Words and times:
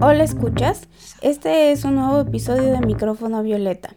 Hola, 0.00 0.22
¿escuchas? 0.22 0.86
Este 1.22 1.72
es 1.72 1.84
un 1.84 1.96
nuevo 1.96 2.20
episodio 2.20 2.70
de 2.70 2.78
Micrófono 2.78 3.42
Violeta, 3.42 3.96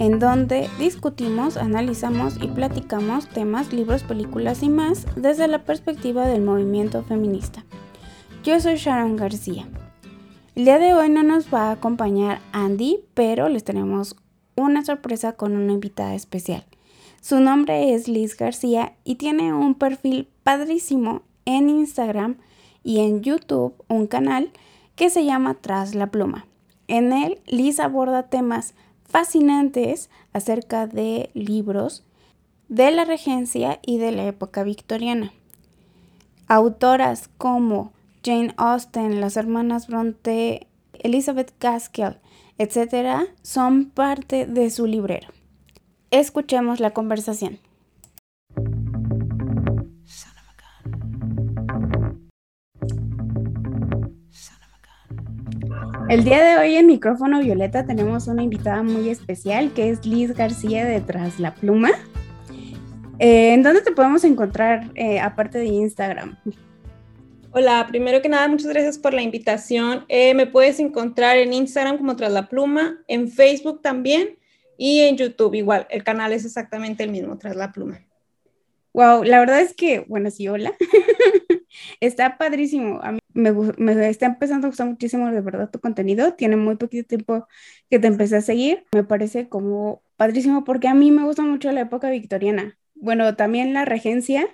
en 0.00 0.18
donde 0.18 0.68
discutimos, 0.78 1.56
analizamos 1.56 2.36
y 2.42 2.48
platicamos 2.48 3.26
temas, 3.26 3.72
libros, 3.72 4.02
películas 4.02 4.62
y 4.62 4.68
más 4.68 5.06
desde 5.16 5.48
la 5.48 5.64
perspectiva 5.64 6.26
del 6.26 6.42
movimiento 6.42 7.02
feminista. 7.04 7.64
Yo 8.44 8.60
soy 8.60 8.76
Sharon 8.76 9.16
García. 9.16 9.66
El 10.54 10.66
día 10.66 10.78
de 10.78 10.92
hoy 10.92 11.08
no 11.08 11.22
nos 11.22 11.52
va 11.52 11.70
a 11.70 11.72
acompañar 11.72 12.40
Andy, 12.52 12.98
pero 13.14 13.48
les 13.48 13.64
tenemos 13.64 14.14
una 14.56 14.84
sorpresa 14.84 15.32
con 15.32 15.56
una 15.56 15.72
invitada 15.72 16.14
especial. 16.14 16.66
Su 17.22 17.40
nombre 17.40 17.94
es 17.94 18.08
Liz 18.08 18.36
García 18.36 18.92
y 19.04 19.14
tiene 19.14 19.54
un 19.54 19.74
perfil 19.74 20.28
padrísimo 20.42 21.22
en 21.46 21.70
Instagram 21.70 22.36
y 22.84 23.00
en 23.00 23.22
YouTube, 23.22 23.72
un 23.88 24.06
canal 24.06 24.52
que 24.98 25.10
se 25.10 25.24
llama 25.24 25.54
Tras 25.54 25.94
la 25.94 26.08
Pluma. 26.08 26.46
En 26.88 27.12
él, 27.12 27.40
Liz 27.46 27.78
aborda 27.78 28.24
temas 28.24 28.74
fascinantes 29.04 30.10
acerca 30.32 30.88
de 30.88 31.30
libros 31.34 32.04
de 32.68 32.90
la 32.90 33.04
regencia 33.04 33.78
y 33.86 33.98
de 33.98 34.10
la 34.10 34.26
época 34.26 34.64
victoriana. 34.64 35.32
Autoras 36.48 37.30
como 37.38 37.92
Jane 38.24 38.52
Austen, 38.56 39.20
las 39.20 39.36
hermanas 39.36 39.86
Bronte, 39.86 40.66
Elizabeth 40.94 41.54
Gaskell, 41.60 42.18
etc., 42.58 43.30
son 43.42 43.90
parte 43.90 44.46
de 44.46 44.68
su 44.68 44.86
librero. 44.86 45.28
Escuchemos 46.10 46.80
la 46.80 46.90
conversación. 46.90 47.60
El 56.08 56.24
día 56.24 56.42
de 56.42 56.56
hoy 56.56 56.74
en 56.76 56.86
Micrófono 56.86 57.38
Violeta 57.40 57.84
tenemos 57.84 58.28
una 58.28 58.42
invitada 58.42 58.82
muy 58.82 59.10
especial 59.10 59.74
que 59.74 59.90
es 59.90 60.06
Liz 60.06 60.34
García 60.34 60.86
de 60.86 61.02
Tras 61.02 61.38
la 61.38 61.54
Pluma. 61.54 61.90
Eh, 63.18 63.52
¿En 63.52 63.62
dónde 63.62 63.82
te 63.82 63.92
podemos 63.92 64.24
encontrar 64.24 64.90
eh, 64.94 65.20
aparte 65.20 65.58
de 65.58 65.66
Instagram? 65.66 66.38
Hola, 67.50 67.84
primero 67.90 68.22
que 68.22 68.30
nada, 68.30 68.48
muchas 68.48 68.68
gracias 68.68 68.96
por 68.96 69.12
la 69.12 69.20
invitación. 69.20 70.06
Eh, 70.08 70.32
me 70.32 70.46
puedes 70.46 70.80
encontrar 70.80 71.36
en 71.36 71.52
Instagram 71.52 71.98
como 71.98 72.16
Tras 72.16 72.32
la 72.32 72.48
Pluma, 72.48 72.96
en 73.06 73.28
Facebook 73.28 73.82
también 73.82 74.38
y 74.78 75.00
en 75.00 75.18
YouTube 75.18 75.56
igual. 75.56 75.86
El 75.90 76.04
canal 76.04 76.32
es 76.32 76.46
exactamente 76.46 77.04
el 77.04 77.10
mismo, 77.10 77.36
Tras 77.36 77.54
la 77.54 77.70
Pluma. 77.70 78.00
Wow, 78.94 79.24
la 79.24 79.40
verdad 79.40 79.60
es 79.60 79.74
que, 79.74 80.06
bueno, 80.08 80.30
sí, 80.30 80.48
hola. 80.48 80.72
está 82.00 82.38
padrísimo. 82.38 83.00
A 83.02 83.12
mí 83.12 83.18
me, 83.34 84.08
está 84.08 84.26
empezando 84.26 84.66
a 84.66 84.70
gustar 84.70 84.88
muchísimo 84.88 85.30
de 85.30 85.40
verdad 85.40 85.70
tu 85.70 85.80
contenido. 85.80 86.34
Tiene 86.34 86.56
muy 86.56 86.76
poquito 86.76 87.06
tiempo 87.06 87.46
que 87.90 87.98
te 87.98 88.06
empecé 88.08 88.36
a 88.36 88.40
seguir. 88.42 88.84
Me 88.92 89.04
parece 89.04 89.48
como 89.48 90.02
padrísimo 90.16 90.64
porque 90.64 90.88
a 90.88 90.94
mí 90.94 91.10
me 91.10 91.24
gusta 91.24 91.42
mucho 91.42 91.72
la 91.72 91.82
época 91.82 92.10
victoriana. 92.10 92.78
Bueno, 92.94 93.36
también 93.36 93.72
la 93.74 93.84
regencia, 93.84 94.48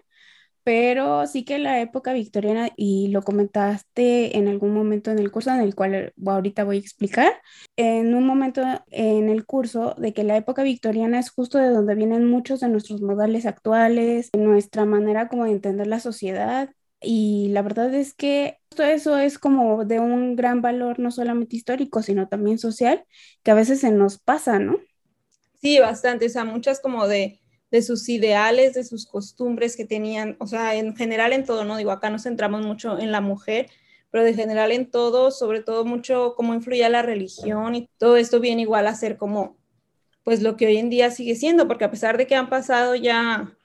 pero 0.65 1.27
sí 1.27 1.45
que 1.45 1.59
la 1.59 1.81
época 1.81 2.13
victoriana, 2.13 2.71
y 2.77 3.09
lo 3.09 3.23
comentaste 3.23 4.39
en 4.39 4.49
algún 4.49 4.73
momento 4.75 5.11
en 5.11 5.19
el 5.19 5.31
curso, 5.31 5.51
en 5.51 5.61
el 5.61 5.75
cual 5.75 6.13
ahorita 6.27 6.65
voy 6.65 6.77
a 6.77 6.81
explicar, 6.81 7.33
en 7.77 8.15
un 8.15 8.27
momento 8.27 8.63
en 8.91 9.29
el 9.29 9.47
curso 9.47 9.95
de 9.99 10.13
que 10.15 10.25
la 10.25 10.37
época 10.37 10.63
victoriana 10.63 11.19
es 11.19 11.31
justo 11.31 11.59
de 11.59 11.69
donde 11.69 11.95
vienen 11.95 12.27
muchos 12.29 12.61
de 12.61 12.69
nuestros 12.69 13.03
modales 13.03 13.47
actuales, 13.47 14.31
nuestra 14.37 14.85
manera 14.87 15.29
como 15.29 15.45
de 15.45 15.53
entender 15.53 15.87
la 15.87 16.01
sociedad 16.01 16.71
y 17.05 17.49
la 17.49 17.63
verdad 17.63 17.93
es 17.95 18.15
que 18.15 18.59
todo 18.69 18.87
eso 18.87 19.19
es 19.19 19.39
como 19.39 19.85
de 19.85 20.01
un 20.01 20.37
gran 20.37 20.63
valor, 20.63 20.99
no 20.99 21.11
solamente 21.11 21.57
histórico, 21.57 22.03
sino 22.03 22.29
también 22.29 22.59
social, 22.59 23.05
que 23.43 23.51
a 23.51 23.55
veces 23.55 23.81
se 23.81 23.91
nos 23.91 24.19
pasa, 24.19 24.59
¿no? 24.59 24.79
Sí, 25.61 25.79
bastante, 25.79 26.27
o 26.27 26.29
sea, 26.29 26.45
muchas 26.45 26.81
como 26.81 27.07
de, 27.07 27.41
de 27.71 27.83
sus 27.83 28.09
ideales, 28.09 28.75
de 28.75 28.85
sus 28.85 29.07
costumbres 29.07 29.77
que 29.77 29.85
tenían, 29.85 30.37
o 30.39 30.47
sea, 30.47 30.75
en 30.75 30.95
general 30.95 31.33
en 31.33 31.45
todo, 31.45 31.65
¿no? 31.65 31.77
Digo, 31.77 31.91
acá 31.91 32.11
nos 32.11 32.23
centramos 32.25 32.65
mucho 32.65 32.99
en 32.99 33.13
la 33.13 33.21
mujer, 33.21 33.71
pero 34.11 34.25
de 34.25 34.35
general 34.35 34.71
en 34.71 34.91
todo, 34.91 35.31
sobre 35.31 35.61
todo 35.61 35.85
mucho 35.85 36.35
cómo 36.37 36.55
influía 36.55 36.89
la 36.89 37.03
religión 37.03 37.75
y 37.75 37.91
todo 37.99 38.17
esto 38.17 38.39
viene 38.41 38.63
igual 38.63 38.87
a 38.87 38.95
ser 38.95 39.17
como, 39.17 39.57
pues 40.23 40.43
lo 40.43 40.57
que 40.57 40.67
hoy 40.67 40.77
en 40.77 40.91
día 40.91 41.11
sigue 41.11 41.35
siendo, 41.35 41.67
porque 41.67 41.85
a 41.85 41.91
pesar 41.91 42.17
de 42.17 42.27
que 42.27 42.37
han 42.37 42.49
pasado 42.49 42.95
ya 42.95 43.57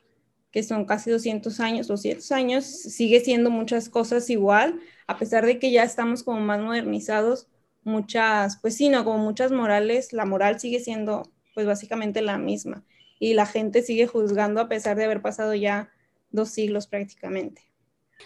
que 0.51 0.63
son 0.63 0.85
casi 0.85 1.11
200 1.11 1.59
años, 1.59 1.87
200 1.87 2.31
años, 2.31 2.65
sigue 2.65 3.19
siendo 3.21 3.49
muchas 3.49 3.89
cosas 3.89 4.29
igual, 4.29 4.79
a 5.07 5.17
pesar 5.17 5.45
de 5.45 5.59
que 5.59 5.71
ya 5.71 5.83
estamos 5.83 6.23
como 6.23 6.39
más 6.39 6.59
modernizados, 6.61 7.47
muchas, 7.83 8.57
pues 8.61 8.75
sí, 8.75 8.89
no, 8.89 9.03
como 9.05 9.19
muchas 9.19 9.51
morales, 9.51 10.13
la 10.13 10.25
moral 10.25 10.59
sigue 10.59 10.79
siendo 10.79 11.23
pues 11.53 11.67
básicamente 11.67 12.21
la 12.21 12.37
misma 12.37 12.85
y 13.19 13.33
la 13.33 13.45
gente 13.45 13.81
sigue 13.81 14.07
juzgando 14.07 14.61
a 14.61 14.69
pesar 14.69 14.97
de 14.97 15.05
haber 15.05 15.21
pasado 15.21 15.53
ya 15.53 15.91
dos 16.31 16.49
siglos 16.49 16.87
prácticamente. 16.87 17.63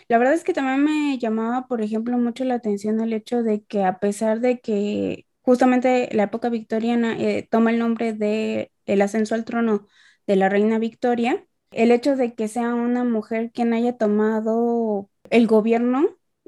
La 0.07 0.17
verdad 0.17 0.33
es 0.33 0.43
que 0.43 0.53
también 0.53 0.83
me 0.83 1.17
llamaba, 1.17 1.67
por 1.67 1.81
ejemplo, 1.81 2.17
mucho 2.17 2.43
la 2.43 2.55
atención 2.55 2.99
el 3.01 3.13
hecho 3.13 3.43
de 3.43 3.63
que 3.63 3.83
a 3.83 3.99
pesar 3.99 4.39
de 4.39 4.59
que 4.59 5.25
justamente 5.41 6.09
la 6.13 6.23
época 6.23 6.49
victoriana 6.49 7.15
eh, 7.19 7.47
toma 7.49 7.71
el 7.71 7.79
nombre 7.79 8.13
de 8.13 8.71
el 8.85 9.01
ascenso 9.01 9.35
al 9.35 9.45
trono 9.45 9.87
de 10.27 10.35
la 10.35 10.49
reina 10.49 10.79
Victoria, 10.79 11.45
el 11.75 11.91
hecho 11.91 12.15
de 12.15 12.33
que 12.35 12.47
sea 12.47 12.73
una 12.75 13.03
mujer 13.03 13.51
quien 13.53 13.73
haya 13.73 13.97
tomado 13.97 15.09
el 15.29 15.47
gobierno 15.47 16.07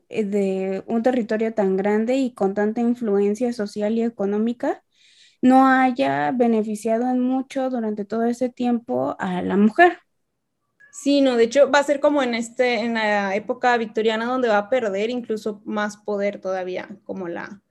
eh, 0.10 0.24
de 0.26 0.84
un 0.88 1.04
territorio 1.04 1.54
tan 1.54 1.78
grande 1.78 2.16
y 2.18 2.34
con 2.34 2.54
tanta 2.54 2.82
influencia 2.82 3.54
social 3.54 3.94
y 3.98 4.04
económica 4.04 4.84
no 5.42 5.68
haya 5.68 6.32
beneficiado 6.32 7.10
en 7.10 7.20
mucho 7.22 7.70
durante 7.70 8.06
todo 8.06 8.26
ese 8.26 8.50
tiempo 8.50 9.16
a 9.20 9.42
la 9.44 9.58
mujer. 9.58 10.00
Sí, 10.92 11.22
no, 11.22 11.36
de 11.36 11.44
hecho 11.44 11.70
va 11.72 11.80
a 11.80 11.84
ser 11.84 12.00
como 12.00 12.24
en 12.24 12.34
este 12.34 12.76
en 12.80 12.94
la 12.96 13.36
época 13.36 13.76
victoriana 13.78 14.26
donde 14.26 14.48
va 14.48 14.58
a 14.58 14.70
perder 14.70 15.10
incluso 15.10 15.62
más 15.66 15.98
poder 15.98 16.40
todavía 16.40 16.90
como 17.04 17.28
la 17.28 17.62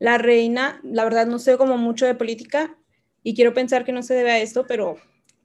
la 0.00 0.18
reina. 0.18 0.80
La 0.84 1.04
verdad 1.04 1.26
no 1.26 1.38
sé 1.38 1.58
como 1.58 1.78
mucho 1.78 2.06
de 2.06 2.14
política 2.16 2.78
y 3.22 3.34
quiero 3.34 3.54
pensar 3.54 3.84
que 3.84 3.92
no 3.92 4.02
se 4.02 4.14
debe 4.14 4.32
a 4.32 4.40
esto, 4.40 4.66
pero 4.66 4.96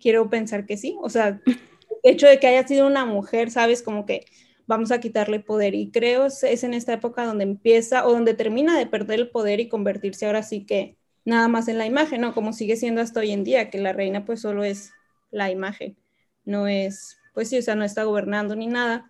quiero 0.04 0.30
pensar 0.30 0.66
que 0.66 0.76
sí. 0.76 0.98
O 1.02 1.10
sea, 1.10 1.40
el 1.46 1.58
hecho 2.04 2.28
de 2.28 2.40
que 2.40 2.48
haya 2.48 2.68
sido 2.68 2.86
una 2.86 3.06
mujer, 3.06 3.50
sabes, 3.50 3.82
como 3.82 4.06
que 4.06 4.26
vamos 4.68 4.92
a 4.92 5.00
quitarle 5.00 5.40
poder. 5.40 5.74
Y 5.76 5.92
creo 5.92 6.26
es, 6.26 6.64
en 6.64 6.74
esta 6.74 6.94
época 6.94 7.26
donde 7.26 7.46
empieza 7.46 8.06
o 8.06 8.12
donde 8.12 8.34
termina 8.34 8.78
de 8.78 8.86
perder 8.86 9.22
el 9.22 9.30
poder 9.30 9.62
y 9.62 9.70
convertirse 9.70 10.26
ahora 10.26 10.44
sí 10.44 10.66
que 10.66 10.98
nada 11.24 11.48
más 11.48 11.70
en 11.70 11.78
la 11.78 11.86
imagen, 11.86 12.22
¿no? 12.22 12.34
Como 12.34 12.52
sigue 12.52 12.76
siendo 12.76 13.02
hasta 13.02 13.22
hoy 13.22 13.32
en 13.32 13.46
día, 13.46 13.70
que 13.70 13.80
la 13.80 13.94
reina 13.94 14.26
pues 14.26 14.42
solo 14.42 14.66
es 14.66 14.92
la 15.32 15.50
imagen, 15.50 15.98
no 16.44 16.68
es, 16.68 17.18
pues 17.34 17.50
sí, 17.50 17.58
o 17.58 17.62
sea, 17.62 17.76
no 17.76 17.86
está 17.86 18.04
gobernando 18.04 18.56
ni 18.58 18.68
nada. 18.68 19.10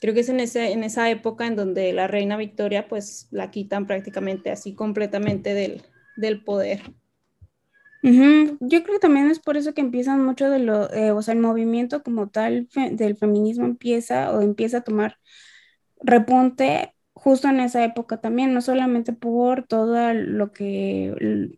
Creo 0.00 0.14
que 0.14 0.20
es 0.20 0.28
en, 0.28 0.38
ese, 0.38 0.70
en 0.70 0.84
esa 0.84 1.10
época 1.10 1.48
en 1.48 1.56
donde 1.56 1.92
la 1.92 2.06
reina 2.06 2.36
Victoria 2.36 2.86
pues 2.86 3.26
la 3.32 3.50
quitan 3.50 3.88
prácticamente 3.88 4.50
así 4.52 4.72
completamente 4.72 5.52
del, 5.54 5.82
del 6.16 6.44
poder. 6.44 6.82
Yo 8.02 8.82
creo 8.82 8.94
que 8.94 8.98
también 9.00 9.30
es 9.30 9.40
por 9.40 9.56
eso 9.56 9.74
que 9.74 9.80
empiezan 9.80 10.24
mucho 10.24 10.50
de 10.50 10.60
lo, 10.60 10.92
eh, 10.92 11.10
o 11.10 11.22
sea, 11.22 11.34
el 11.34 11.40
movimiento 11.40 12.02
como 12.02 12.28
tal 12.28 12.68
del 12.92 13.16
feminismo 13.16 13.64
empieza 13.64 14.32
o 14.32 14.40
empieza 14.40 14.78
a 14.78 14.82
tomar 14.82 15.16
repunte 16.00 16.94
justo 17.14 17.48
en 17.48 17.60
esa 17.60 17.84
época 17.84 18.20
también, 18.20 18.54
no 18.54 18.60
solamente 18.60 19.12
por 19.12 19.66
todo 19.66 20.14
lo 20.14 20.52
que, 20.52 21.50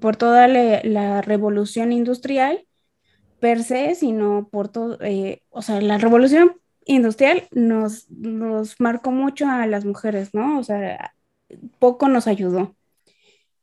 por 0.00 0.16
toda 0.16 0.46
la 0.48 1.22
revolución 1.22 1.92
industrial 1.92 2.64
per 3.40 3.64
se, 3.64 3.94
sino 3.94 4.48
por 4.50 4.68
todo, 4.68 4.98
eh, 5.00 5.42
o 5.50 5.62
sea, 5.62 5.80
la 5.80 5.98
revolución 5.98 6.56
industrial 6.84 7.48
nos, 7.52 8.10
nos 8.10 8.80
marcó 8.80 9.10
mucho 9.12 9.48
a 9.48 9.66
las 9.66 9.84
mujeres, 9.84 10.34
¿no? 10.34 10.58
O 10.58 10.62
sea, 10.64 11.14
poco 11.78 12.08
nos 12.08 12.26
ayudó. 12.26 12.76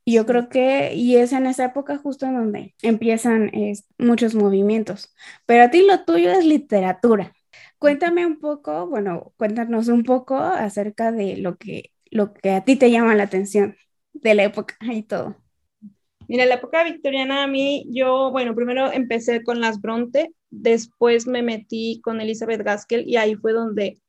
Y 0.08 0.14
yo 0.14 0.24
creo 0.24 0.48
que, 0.48 0.94
y 0.94 1.16
es 1.16 1.32
en 1.34 1.46
esa 1.46 1.66
época 1.66 1.98
justo 1.98 2.24
en 2.24 2.34
donde 2.34 2.74
empiezan 2.82 3.50
muchos 3.98 4.34
movimientos. 4.34 5.14
Pero 5.44 5.64
a 5.64 5.70
ti 5.70 5.86
lo 5.86 6.02
tuyo 6.06 6.30
es 6.32 6.46
literatura. 6.46 7.34
Cuéntame 7.78 8.24
un 8.24 8.38
poco, 8.40 8.86
bueno, 8.88 9.34
cuéntanos 9.36 9.88
un 9.88 10.04
poco 10.04 10.38
acerca 10.38 11.12
de 11.12 11.36
lo 11.36 11.58
que, 11.58 11.92
lo 12.10 12.32
que 12.32 12.52
a 12.52 12.64
ti 12.64 12.76
te 12.76 12.90
llama 12.90 13.14
la 13.16 13.24
atención 13.24 13.76
de 14.14 14.34
la 14.34 14.44
época 14.44 14.76
y 14.80 15.02
todo. 15.02 15.36
Mira, 16.28 16.44
la 16.46 16.54
época 16.54 16.84
victoriana 16.84 17.44
a 17.44 17.46
mí, 17.46 17.86
yo, 17.90 18.30
bueno, 18.30 18.54
primero 18.54 18.92
empecé 18.92 19.42
con 19.42 19.60
las 19.60 19.80
Bronte, 19.80 20.30
después 20.50 21.26
me 21.26 21.42
metí 21.42 22.00
con 22.02 22.20
Elizabeth 22.20 22.62
Gaskell 22.62 23.08
y 23.08 23.16
ahí 23.16 23.34
fue 23.34 23.52
donde, 23.52 24.00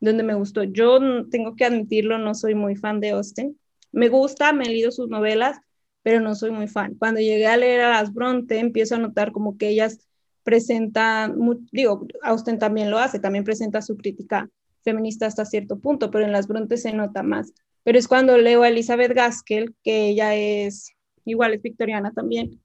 donde 0.00 0.22
me 0.24 0.34
gustó. 0.34 0.64
Yo 0.64 1.00
tengo 1.30 1.56
que 1.56 1.64
admitirlo, 1.64 2.18
no 2.18 2.34
soy 2.34 2.54
muy 2.54 2.76
fan 2.76 3.00
de 3.00 3.10
Austen, 3.10 3.58
me 3.94 4.08
gusta, 4.08 4.52
me 4.52 4.64
he 4.64 4.68
leído 4.68 4.90
sus 4.90 5.08
novelas, 5.08 5.58
pero 6.02 6.20
no 6.20 6.34
soy 6.34 6.50
muy 6.50 6.68
fan. 6.68 6.96
Cuando 6.96 7.20
llegué 7.20 7.46
a 7.46 7.56
leer 7.56 7.80
a 7.82 7.90
las 7.90 8.12
Bronte, 8.12 8.58
empiezo 8.58 8.96
a 8.96 8.98
notar 8.98 9.32
como 9.32 9.56
que 9.56 9.68
ellas 9.68 10.06
presentan, 10.42 11.36
digo, 11.72 12.06
Austen 12.22 12.58
también 12.58 12.90
lo 12.90 12.98
hace, 12.98 13.18
también 13.18 13.44
presenta 13.44 13.80
su 13.80 13.96
crítica 13.96 14.50
feminista 14.82 15.26
hasta 15.26 15.46
cierto 15.46 15.78
punto, 15.78 16.10
pero 16.10 16.24
en 16.24 16.32
las 16.32 16.46
Bronte 16.46 16.76
se 16.76 16.92
nota 16.92 17.22
más. 17.22 17.52
pero 17.84 17.98
es 17.98 18.08
cuando 18.08 18.36
leo 18.38 18.62
a 18.62 18.68
Elizabeth 18.68 19.12
Gaskell, 19.12 19.74
que 19.82 20.08
ella 20.08 20.34
es, 20.34 20.92
igual 21.24 21.54
es 21.54 21.62
victoriana 21.62 22.12
también, 22.12 22.60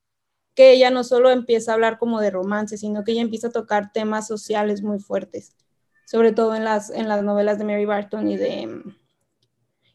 que 0.55 0.71
ella 0.73 0.91
no 0.91 1.03
solo 1.03 1.29
empieza 1.29 1.71
a 1.71 1.75
hablar 1.75 1.99
como 1.99 2.21
de 2.21 2.31
romance, 2.31 2.77
sino 2.77 3.03
que 3.03 3.13
ella 3.13 3.21
empieza 3.21 3.47
a 3.47 3.51
tocar 3.51 3.91
temas 3.93 4.27
sociales 4.27 4.81
muy 4.81 4.99
fuertes, 4.99 5.55
sobre 6.05 6.31
todo 6.31 6.55
en 6.55 6.63
las, 6.65 6.89
en 6.89 7.07
las 7.07 7.23
novelas 7.23 7.59
de 7.59 7.65
Mary 7.65 7.85
Barton 7.85 8.29
y 8.29 8.37
de, 8.37 8.81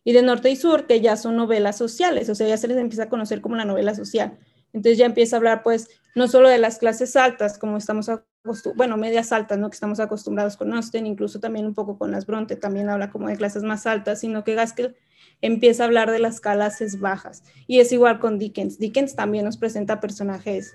y 0.05 0.13
de 0.13 0.23
Norte 0.23 0.51
y 0.51 0.57
Sur, 0.57 0.87
que 0.87 1.01
ya 1.01 1.17
son 1.17 1.37
novelas 1.37 1.79
sociales, 1.79 2.29
o 2.29 2.35
sea, 2.35 2.47
ya 2.47 2.59
se 2.59 2.69
les 2.69 2.77
empieza 2.77 3.05
a 3.05 3.09
conocer 3.09 3.41
como 3.41 3.57
la 3.57 3.65
novela 3.65 3.95
social. 3.95 4.39
Entonces 4.75 4.99
ya 4.99 5.07
empieza 5.07 5.37
a 5.37 5.39
hablar, 5.39 5.63
pues, 5.63 5.89
no 6.15 6.29
solo 6.29 6.49
de 6.49 6.59
las 6.59 6.79
clases 6.79 7.17
altas, 7.17 7.59
como 7.59 7.77
estamos 7.79 8.09
acostumbrados, 8.09 8.77
bueno, 8.77 8.97
medias 8.99 9.33
altas, 9.33 9.59
¿no? 9.59 9.71
Que 9.71 9.75
estamos 9.75 10.01
acostumbrados 10.01 10.57
con 10.57 10.75
Austen, 10.75 11.07
incluso 11.07 11.41
también 11.41 11.65
un 11.65 11.75
poco 11.75 11.97
con 11.97 12.11
las 12.11 12.27
Bronte, 12.27 12.57
también 12.57 12.91
habla 12.91 13.11
como 13.11 13.29
de 13.29 13.37
clases 13.37 13.63
más 13.63 13.87
altas, 13.87 14.21
sino 14.21 14.45
que 14.45 14.55
Gaskell 14.55 14.97
empieza 15.41 15.85
a 15.85 15.87
hablar 15.87 16.11
de 16.11 16.19
las 16.19 16.41
clases 16.41 17.01
bajas. 17.01 17.43
Y 17.67 17.81
es 17.81 17.91
igual 17.93 18.19
con 18.19 18.39
Dickens. 18.39 18.79
Dickens 18.79 19.17
también 19.17 19.45
nos 19.45 19.57
presenta 19.57 20.01
personajes, 20.01 20.75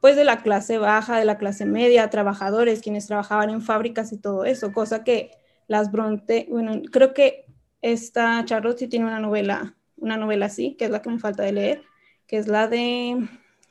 pues, 0.00 0.16
de 0.16 0.24
la 0.24 0.42
clase 0.42 0.78
baja, 0.78 1.18
de 1.18 1.24
la 1.24 1.36
clase 1.36 1.66
media, 1.66 2.08
trabajadores, 2.08 2.80
quienes 2.80 3.06
trabajaban 3.06 3.50
en 3.50 3.60
fábricas 3.60 4.12
y 4.12 4.18
todo 4.18 4.44
eso, 4.44 4.72
cosa 4.72 5.04
que 5.04 5.32
las 5.66 5.90
Bronte, 5.90 6.46
bueno, 6.50 6.80
creo 6.90 7.14
que 7.14 7.43
esta 7.84 8.42
Charlotte 8.46 8.88
tiene 8.88 9.04
una 9.04 9.20
novela, 9.20 9.76
una 9.98 10.16
novela 10.16 10.46
así, 10.46 10.74
que 10.74 10.86
es 10.86 10.90
la 10.90 11.02
que 11.02 11.10
me 11.10 11.18
falta 11.18 11.42
de 11.42 11.52
leer, 11.52 11.82
que 12.26 12.38
es 12.38 12.48
la 12.48 12.66
de 12.66 13.28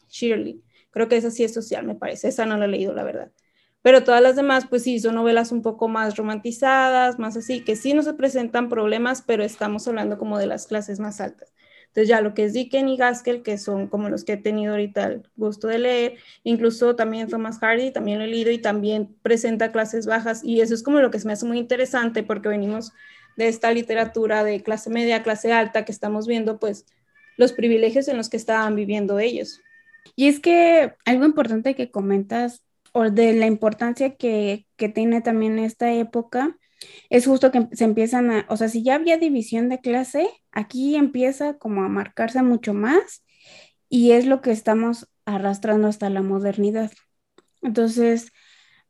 Shirley. 0.07 0.61
Creo 0.91 1.07
que 1.07 1.17
esa 1.17 1.31
sí 1.31 1.43
es 1.43 1.51
social, 1.51 1.83
me 1.87 1.95
parece. 1.95 2.27
Esa 2.27 2.45
no 2.45 2.55
la 2.57 2.65
he 2.65 2.67
leído, 2.67 2.93
la 2.93 3.03
verdad. 3.03 3.31
Pero 3.81 4.03
todas 4.03 4.21
las 4.21 4.35
demás, 4.35 4.67
pues 4.69 4.83
sí, 4.83 4.99
son 4.99 5.15
novelas 5.15 5.51
un 5.51 5.63
poco 5.63 5.87
más 5.87 6.15
romantizadas, 6.15 7.17
más 7.17 7.35
así, 7.35 7.61
que 7.61 7.75
sí 7.75 7.95
nos 7.95 8.07
presentan 8.13 8.69
problemas, 8.69 9.23
pero 9.23 9.43
estamos 9.43 9.87
hablando 9.87 10.19
como 10.19 10.37
de 10.37 10.45
las 10.45 10.67
clases 10.67 10.99
más 10.99 11.19
altas. 11.19 11.51
Entonces 11.87 12.07
ya 12.07 12.21
lo 12.21 12.35
que 12.35 12.45
es 12.45 12.53
Dickens 12.53 12.91
y 12.91 12.97
Gaskell, 12.97 13.41
que 13.41 13.57
son 13.57 13.87
como 13.87 14.09
los 14.09 14.23
que 14.23 14.33
he 14.33 14.37
tenido 14.37 14.73
ahorita 14.73 15.05
el 15.05 15.23
gusto 15.35 15.67
de 15.67 15.79
leer, 15.79 16.17
incluso 16.43 16.95
también 16.95 17.29
Thomas 17.29 17.57
Hardy, 17.59 17.91
también 17.91 18.19
lo 18.19 18.25
he 18.25 18.27
leído 18.27 18.51
y 18.51 18.59
también 18.59 19.15
presenta 19.23 19.71
clases 19.71 20.05
bajas 20.05 20.43
y 20.43 20.61
eso 20.61 20.73
es 20.75 20.83
como 20.83 20.99
lo 20.99 21.11
que 21.11 21.19
se 21.19 21.27
me 21.27 21.33
hace 21.33 21.45
muy 21.45 21.57
interesante 21.57 22.23
porque 22.23 22.49
venimos 22.49 22.93
de 23.35 23.47
esta 23.47 23.71
literatura 23.71 24.43
de 24.43 24.61
clase 24.61 24.89
media, 24.89 25.23
clase 25.23 25.51
alta 25.51 25.85
que 25.85 25.91
estamos 25.91 26.27
viendo, 26.27 26.59
pues 26.59 26.85
los 27.37 27.53
privilegios 27.53 28.07
en 28.07 28.17
los 28.17 28.29
que 28.29 28.37
estaban 28.37 28.75
viviendo 28.75 29.19
ellos. 29.19 29.61
Y 30.15 30.27
es 30.27 30.39
que 30.39 30.93
algo 31.05 31.25
importante 31.25 31.75
que 31.75 31.91
comentas, 31.91 32.63
o 32.91 33.09
de 33.09 33.33
la 33.33 33.47
importancia 33.47 34.15
que, 34.15 34.67
que 34.75 34.89
tiene 34.89 35.21
también 35.21 35.57
esta 35.57 35.91
época, 35.91 36.57
es 37.09 37.25
justo 37.25 37.51
que 37.51 37.67
se 37.71 37.85
empiezan 37.85 38.31
a, 38.31 38.45
o 38.49 38.57
sea, 38.57 38.69
si 38.69 38.83
ya 38.83 38.95
había 38.95 39.17
división 39.17 39.69
de 39.69 39.79
clase, 39.79 40.27
aquí 40.51 40.95
empieza 40.95 41.57
como 41.57 41.83
a 41.83 41.89
marcarse 41.89 42.41
mucho 42.43 42.73
más 42.73 43.23
y 43.89 44.11
es 44.11 44.25
lo 44.25 44.41
que 44.41 44.51
estamos 44.51 45.07
arrastrando 45.25 45.87
hasta 45.87 46.09
la 46.09 46.21
modernidad. 46.21 46.91
Entonces, 47.61 48.31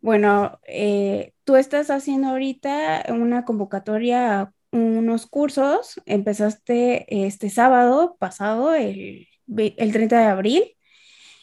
bueno, 0.04 0.60
eh, 0.68 1.32
tú 1.46 1.56
estás 1.56 1.90
haciendo 1.90 2.28
ahorita 2.28 3.06
una 3.08 3.46
convocatoria 3.46 4.42
a 4.42 4.54
unos 4.72 5.28
cursos, 5.28 6.02
empezaste 6.06 7.26
este 7.26 7.50
sábado 7.50 8.18
pasado, 8.20 8.74
el, 8.74 9.30
el 9.48 9.94
30 9.94 10.20
de 10.20 10.26
abril, 10.26 10.64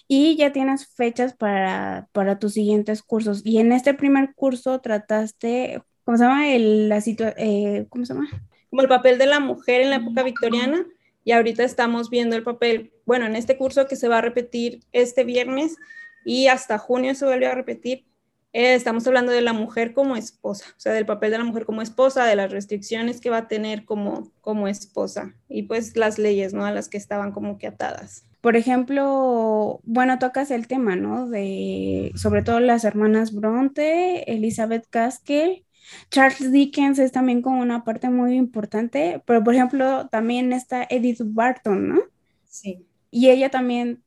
y 0.06 0.36
ya 0.36 0.52
tienes 0.52 0.88
fechas 0.94 1.32
para, 1.32 2.10
para 2.12 2.38
tus 2.38 2.52
siguientes 2.52 3.02
cursos. 3.02 3.40
Y 3.46 3.60
en 3.60 3.72
este 3.72 3.94
primer 3.94 4.34
curso 4.34 4.78
trataste, 4.82 5.80
¿cómo 6.04 6.18
se 6.18 6.24
llama? 6.24 6.52
El, 6.52 6.90
la 6.90 7.02
eh, 7.06 7.86
¿Cómo 7.88 8.04
se 8.04 8.12
llama? 8.12 8.28
Como 8.68 8.82
el 8.82 8.88
papel 8.88 9.16
de 9.16 9.26
la 9.26 9.40
mujer 9.40 9.80
en 9.80 9.88
la 9.88 9.96
época 9.96 10.22
victoriana. 10.22 10.84
Y 11.24 11.32
ahorita 11.32 11.64
estamos 11.64 12.10
viendo 12.10 12.36
el 12.36 12.42
papel, 12.42 12.92
bueno, 13.06 13.24
en 13.24 13.36
este 13.36 13.56
curso 13.56 13.86
que 13.86 13.96
se 13.96 14.08
va 14.08 14.18
a 14.18 14.20
repetir 14.20 14.80
este 14.92 15.24
viernes 15.24 15.78
y 16.26 16.48
hasta 16.48 16.76
junio 16.76 17.14
se 17.14 17.24
vuelve 17.24 17.46
a 17.46 17.54
repetir, 17.54 18.04
eh, 18.52 18.74
estamos 18.74 19.06
hablando 19.06 19.32
de 19.32 19.42
la 19.42 19.52
mujer 19.52 19.92
como 19.92 20.16
esposa, 20.16 20.66
o 20.76 20.80
sea, 20.80 20.92
del 20.92 21.06
papel 21.06 21.30
de 21.30 21.38
la 21.38 21.44
mujer 21.44 21.64
como 21.64 21.82
esposa, 21.82 22.24
de 22.24 22.36
las 22.36 22.50
restricciones 22.50 23.20
que 23.20 23.30
va 23.30 23.38
a 23.38 23.48
tener 23.48 23.84
como, 23.84 24.32
como 24.40 24.68
esposa 24.68 25.34
y 25.48 25.62
pues 25.62 25.96
las 25.96 26.18
leyes, 26.18 26.52
¿no? 26.52 26.64
A 26.64 26.72
las 26.72 26.88
que 26.88 26.98
estaban 26.98 27.32
como 27.32 27.58
que 27.58 27.66
atadas. 27.66 28.26
Por 28.40 28.56
ejemplo, 28.56 29.80
bueno, 29.84 30.18
tocas 30.18 30.50
el 30.50 30.66
tema, 30.66 30.96
¿no? 30.96 31.28
De 31.28 32.10
sobre 32.16 32.42
todo 32.42 32.58
las 32.58 32.84
hermanas 32.84 33.34
Bronte, 33.34 34.32
Elizabeth 34.32 34.86
Gaskell, 34.90 35.64
Charles 36.10 36.52
Dickens 36.52 36.98
es 36.98 37.12
también 37.12 37.42
como 37.42 37.60
una 37.60 37.84
parte 37.84 38.10
muy 38.10 38.34
importante, 38.34 39.22
pero 39.26 39.42
por 39.44 39.54
ejemplo 39.54 40.08
también 40.08 40.52
está 40.52 40.86
Edith 40.88 41.20
Barton, 41.24 41.88
¿no? 41.88 42.00
Sí. 42.48 42.86
Y 43.10 43.28
ella 43.30 43.50
también, 43.50 44.02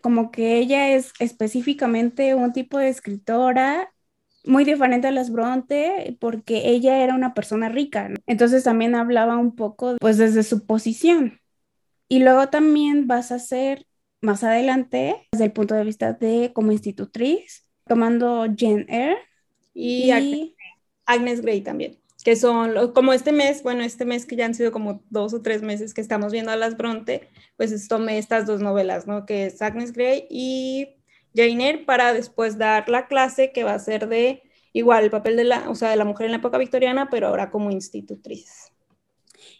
como 0.00 0.30
que 0.30 0.58
ella 0.58 0.90
es 0.90 1.12
específicamente 1.18 2.34
un 2.34 2.52
tipo 2.52 2.78
de 2.78 2.88
escritora 2.88 3.92
muy 4.44 4.64
diferente 4.64 5.06
a 5.06 5.12
las 5.12 5.30
Bronte 5.30 6.16
porque 6.20 6.68
ella 6.70 7.02
era 7.02 7.14
una 7.14 7.34
persona 7.34 7.68
rica, 7.68 8.08
¿no? 8.08 8.16
entonces 8.26 8.64
también 8.64 8.94
hablaba 8.94 9.36
un 9.36 9.54
poco 9.54 9.96
pues 10.00 10.18
desde 10.18 10.42
su 10.42 10.66
posición. 10.66 11.40
Y 12.08 12.18
luego 12.18 12.48
también 12.48 13.06
vas 13.06 13.32
a 13.32 13.36
hacer 13.36 13.86
más 14.20 14.44
adelante, 14.44 15.16
desde 15.32 15.46
el 15.46 15.52
punto 15.52 15.74
de 15.74 15.84
vista 15.84 16.12
de 16.12 16.52
como 16.52 16.72
institutriz, 16.72 17.66
tomando 17.86 18.46
Jane 18.56 18.86
Eyre 18.88 19.16
y, 19.74 20.54
Agnes 21.06 21.40
Gray 21.40 21.62
también, 21.62 21.98
que 22.24 22.36
son 22.36 22.92
como 22.92 23.12
este 23.12 23.32
mes, 23.32 23.62
bueno, 23.62 23.82
este 23.82 24.04
mes 24.04 24.26
que 24.26 24.36
ya 24.36 24.46
han 24.46 24.54
sido 24.54 24.72
como 24.72 25.02
dos 25.10 25.34
o 25.34 25.42
tres 25.42 25.62
meses 25.62 25.94
que 25.94 26.00
estamos 26.00 26.32
viendo 26.32 26.52
a 26.52 26.56
las 26.56 26.76
Bronte, 26.76 27.28
pues 27.56 27.88
tomé 27.88 28.18
estas 28.18 28.46
dos 28.46 28.60
novelas, 28.60 29.06
¿no? 29.06 29.26
Que 29.26 29.46
es 29.46 29.60
Agnes 29.60 29.92
Gray 29.92 30.26
y 30.30 30.96
Jane 31.34 31.68
Eyre 31.68 31.84
para 31.84 32.12
después 32.12 32.58
dar 32.58 32.88
la 32.88 33.06
clase 33.06 33.52
que 33.52 33.64
va 33.64 33.74
a 33.74 33.78
ser 33.78 34.08
de 34.08 34.42
igual 34.72 35.04
el 35.04 35.10
papel 35.10 35.36
de 35.36 35.44
la, 35.44 35.68
o 35.68 35.74
sea, 35.74 35.90
de 35.90 35.96
la 35.96 36.04
mujer 36.04 36.26
en 36.26 36.32
la 36.32 36.38
época 36.38 36.58
victoriana, 36.58 37.08
pero 37.10 37.28
ahora 37.28 37.50
como 37.50 37.70
institutriz. 37.70 38.72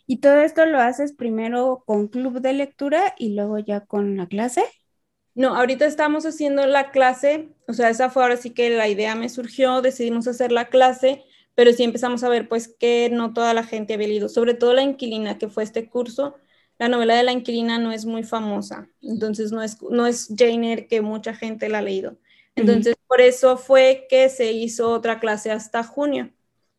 ¿Y 0.07 0.19
todo 0.19 0.41
esto 0.41 0.65
lo 0.67 0.81
haces 0.81 1.13
primero 1.13 1.83
con 1.87 2.09
club 2.09 2.41
de 2.41 2.53
lectura 2.53 3.15
y 3.19 3.35
luego 3.35 3.59
ya 3.59 3.81
con 3.81 4.17
la 4.17 4.27
clase? 4.27 4.65
No, 5.35 5.57
ahorita 5.57 5.87
estamos 5.87 6.27
haciendo 6.27 6.67
la 6.67 6.91
clase, 6.91 7.49
o 7.67 7.73
sea, 7.73 7.89
esa 7.89 8.11
fue 8.11 8.23
ahora 8.23 8.37
sí 8.37 8.51
que 8.51 8.69
la 8.71 8.89
idea 8.89 9.15
me 9.15 9.31
surgió, 9.31 9.81
decidimos 9.81 10.29
hacer 10.29 10.53
la 10.53 10.69
clase, 10.69 11.25
pero 11.55 11.73
sí 11.73 11.83
empezamos 11.83 12.23
a 12.25 12.29
ver 12.29 12.49
pues 12.49 12.69
que 12.69 13.11
no 13.11 13.33
toda 13.33 13.55
la 13.55 13.65
gente 13.65 13.95
había 13.95 14.09
leído, 14.09 14.29
sobre 14.29 14.55
todo 14.55 14.73
la 14.75 14.83
inquilina 14.83 15.39
que 15.39 15.49
fue 15.49 15.63
este 15.63 15.89
curso, 15.89 16.37
la 16.79 16.89
novela 16.89 17.15
de 17.15 17.23
la 17.23 17.33
inquilina 17.33 17.79
no 17.79 17.93
es 17.93 18.07
muy 18.07 18.23
famosa, 18.23 18.89
entonces 19.01 19.53
no 19.53 19.63
es, 19.63 19.81
no 19.83 20.07
es 20.07 20.33
Jane 20.37 20.73
Eyre 20.73 20.87
que 20.89 21.01
mucha 21.01 21.35
gente 21.35 21.69
la 21.69 21.79
ha 21.79 21.83
leído. 21.83 22.19
Entonces, 22.55 22.97
por 23.07 23.23
eso 23.23 23.57
fue 23.57 24.07
que 24.11 24.29
se 24.29 24.53
hizo 24.53 24.91
otra 24.91 25.21
clase 25.21 25.51
hasta 25.51 25.83
junio 25.83 26.31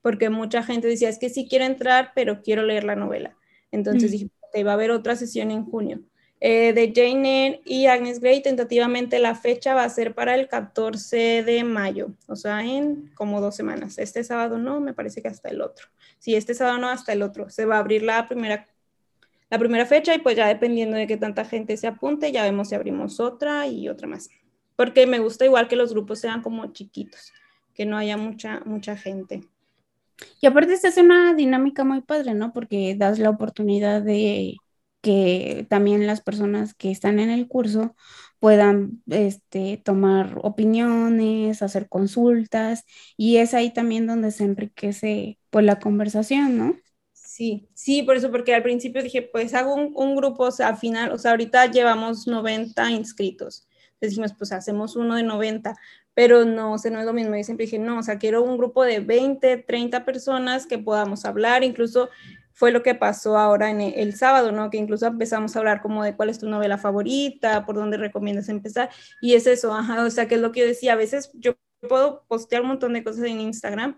porque 0.03 0.29
mucha 0.29 0.61
gente 0.61 0.87
decía, 0.87 1.07
es 1.07 1.17
que 1.17 1.29
sí 1.29 1.47
quiero 1.49 1.63
entrar, 1.63 2.11
pero 2.13 2.43
quiero 2.43 2.61
leer 2.61 2.83
la 2.83 2.97
novela. 2.97 3.37
Entonces 3.71 4.09
mm. 4.09 4.11
dije, 4.11 4.29
ok, 4.41 4.67
va 4.67 4.71
a 4.71 4.73
haber 4.73 4.91
otra 4.91 5.15
sesión 5.15 5.49
en 5.49 5.63
junio. 5.63 6.01
Eh, 6.45 6.73
de 6.73 6.91
Jane 6.93 7.45
Eyre 7.45 7.61
y 7.63 7.85
Agnes 7.85 8.19
Grey, 8.19 8.41
tentativamente 8.41 9.17
la 9.17 9.33
fecha 9.33 9.75
va 9.75 9.85
a 9.85 9.89
ser 9.89 10.13
para 10.13 10.35
el 10.35 10.49
14 10.49 11.41
de 11.41 11.63
mayo, 11.63 12.09
o 12.27 12.35
sea, 12.35 12.65
en 12.65 13.13
como 13.15 13.39
dos 13.39 13.55
semanas. 13.55 13.97
Este 13.97 14.25
sábado 14.25 14.57
no, 14.57 14.81
me 14.81 14.93
parece 14.93 15.21
que 15.21 15.29
hasta 15.29 15.47
el 15.47 15.61
otro. 15.61 15.87
Sí, 16.19 16.35
este 16.35 16.53
sábado 16.53 16.79
no, 16.79 16.89
hasta 16.89 17.13
el 17.13 17.21
otro. 17.21 17.49
Se 17.49 17.63
va 17.63 17.77
a 17.77 17.79
abrir 17.79 18.03
la 18.03 18.27
primera, 18.27 18.67
la 19.49 19.57
primera 19.57 19.85
fecha 19.85 20.13
y 20.13 20.17
pues 20.17 20.35
ya 20.35 20.49
dependiendo 20.49 20.97
de 20.97 21.07
qué 21.07 21.15
tanta 21.15 21.45
gente 21.45 21.77
se 21.77 21.87
apunte, 21.87 22.33
ya 22.33 22.43
vemos 22.43 22.67
si 22.67 22.75
abrimos 22.75 23.21
otra 23.21 23.65
y 23.67 23.87
otra 23.87 24.09
más. 24.09 24.29
Porque 24.75 25.07
me 25.07 25.19
gusta 25.19 25.45
igual 25.45 25.69
que 25.69 25.77
los 25.77 25.93
grupos 25.93 26.19
sean 26.19 26.41
como 26.41 26.73
chiquitos, 26.73 27.31
que 27.73 27.85
no 27.85 27.95
haya 27.95 28.17
mucha, 28.17 28.59
mucha 28.65 28.97
gente. 28.97 29.43
Y 30.41 30.47
aparte 30.47 30.73
esta 30.73 30.89
es 30.89 30.97
una 30.97 31.33
dinámica 31.35 31.85
muy 31.85 32.01
padre, 32.01 32.33
¿no? 32.33 32.51
Porque 32.51 32.95
das 32.97 33.17
la 33.17 33.29
oportunidad 33.29 34.01
de 34.01 34.57
que 35.03 35.67
también 35.69 36.07
las 36.07 36.21
personas 36.21 36.75
que 36.75 36.91
están 36.91 37.19
en 37.19 37.29
el 37.31 37.47
curso 37.49 37.95
puedan 38.39 39.03
este, 39.09 39.77
tomar 39.85 40.39
opiniones, 40.43 41.61
hacer 41.61 41.89
consultas, 41.89 42.85
y 43.17 43.37
es 43.37 43.53
ahí 43.53 43.73
también 43.73 44.07
donde 44.07 44.31
se 44.31 44.45
enriquece 44.45 45.39
pues 45.51 45.65
la 45.65 45.79
conversación, 45.79 46.57
¿no? 46.57 46.77
Sí, 47.13 47.69
sí, 47.73 48.03
por 48.03 48.15
eso, 48.17 48.31
porque 48.31 48.53
al 48.53 48.63
principio 48.63 49.01
dije, 49.01 49.21
pues 49.23 49.53
hago 49.53 49.73
un, 49.75 49.91
un 49.95 50.15
grupo, 50.15 50.43
o 50.45 50.51
sea, 50.51 50.67
al 50.69 50.77
final, 50.77 51.11
o 51.11 51.17
sea, 51.17 51.31
ahorita 51.31 51.71
llevamos 51.71 52.27
90 52.27 52.91
inscritos, 52.91 53.67
dijimos, 54.01 54.33
pues 54.37 54.51
hacemos 54.51 54.95
uno 54.95 55.15
de 55.15 55.23
90, 55.23 55.75
pero 56.13 56.45
no, 56.45 56.73
o 56.73 56.77
sea, 56.77 56.91
no 56.91 56.99
es 56.99 57.05
lo 57.05 57.13
mismo. 57.13 57.35
Yo 57.35 57.43
siempre 57.43 57.65
dije, 57.65 57.79
no, 57.79 57.99
o 57.99 58.03
sea, 58.03 58.19
quiero 58.19 58.43
un 58.43 58.57
grupo 58.57 58.83
de 58.83 58.99
20, 58.99 59.57
30 59.57 60.05
personas 60.05 60.67
que 60.67 60.77
podamos 60.77 61.25
hablar, 61.25 61.63
incluso 61.63 62.09
fue 62.53 62.71
lo 62.71 62.83
que 62.83 62.95
pasó 62.95 63.37
ahora 63.37 63.69
en 63.69 63.81
el, 63.81 64.15
sábado, 64.15 64.51
¿no? 64.51 64.69
Que 64.69 64.77
incluso 64.77 65.07
empezamos 65.07 65.55
a 65.55 65.59
hablar 65.59 65.81
como 65.81 66.03
de 66.03 66.15
cuál 66.15 66.29
es 66.29 66.39
tu 66.39 66.47
novela 66.47 66.77
favorita, 66.77 67.65
por 67.65 67.75
dónde 67.75 67.97
recomiendas 67.97 68.49
empezar, 68.49 68.89
y 69.21 69.33
es 69.33 69.47
eso, 69.47 69.73
ajá, 69.73 70.03
o 70.05 70.09
sea, 70.09 70.27
que 70.27 70.35
es 70.35 70.41
lo 70.41 70.51
que 70.51 70.61
yo 70.61 70.67
decía, 70.67 70.93
a 70.93 70.97
veces 70.97 71.31
yo 71.33 71.55
puedo 71.87 72.23
postear 72.27 72.61
un 72.61 72.69
montón 72.69 72.93
de 72.93 73.03
cosas 73.03 73.25
en 73.25 73.41
Instagram 73.41 73.97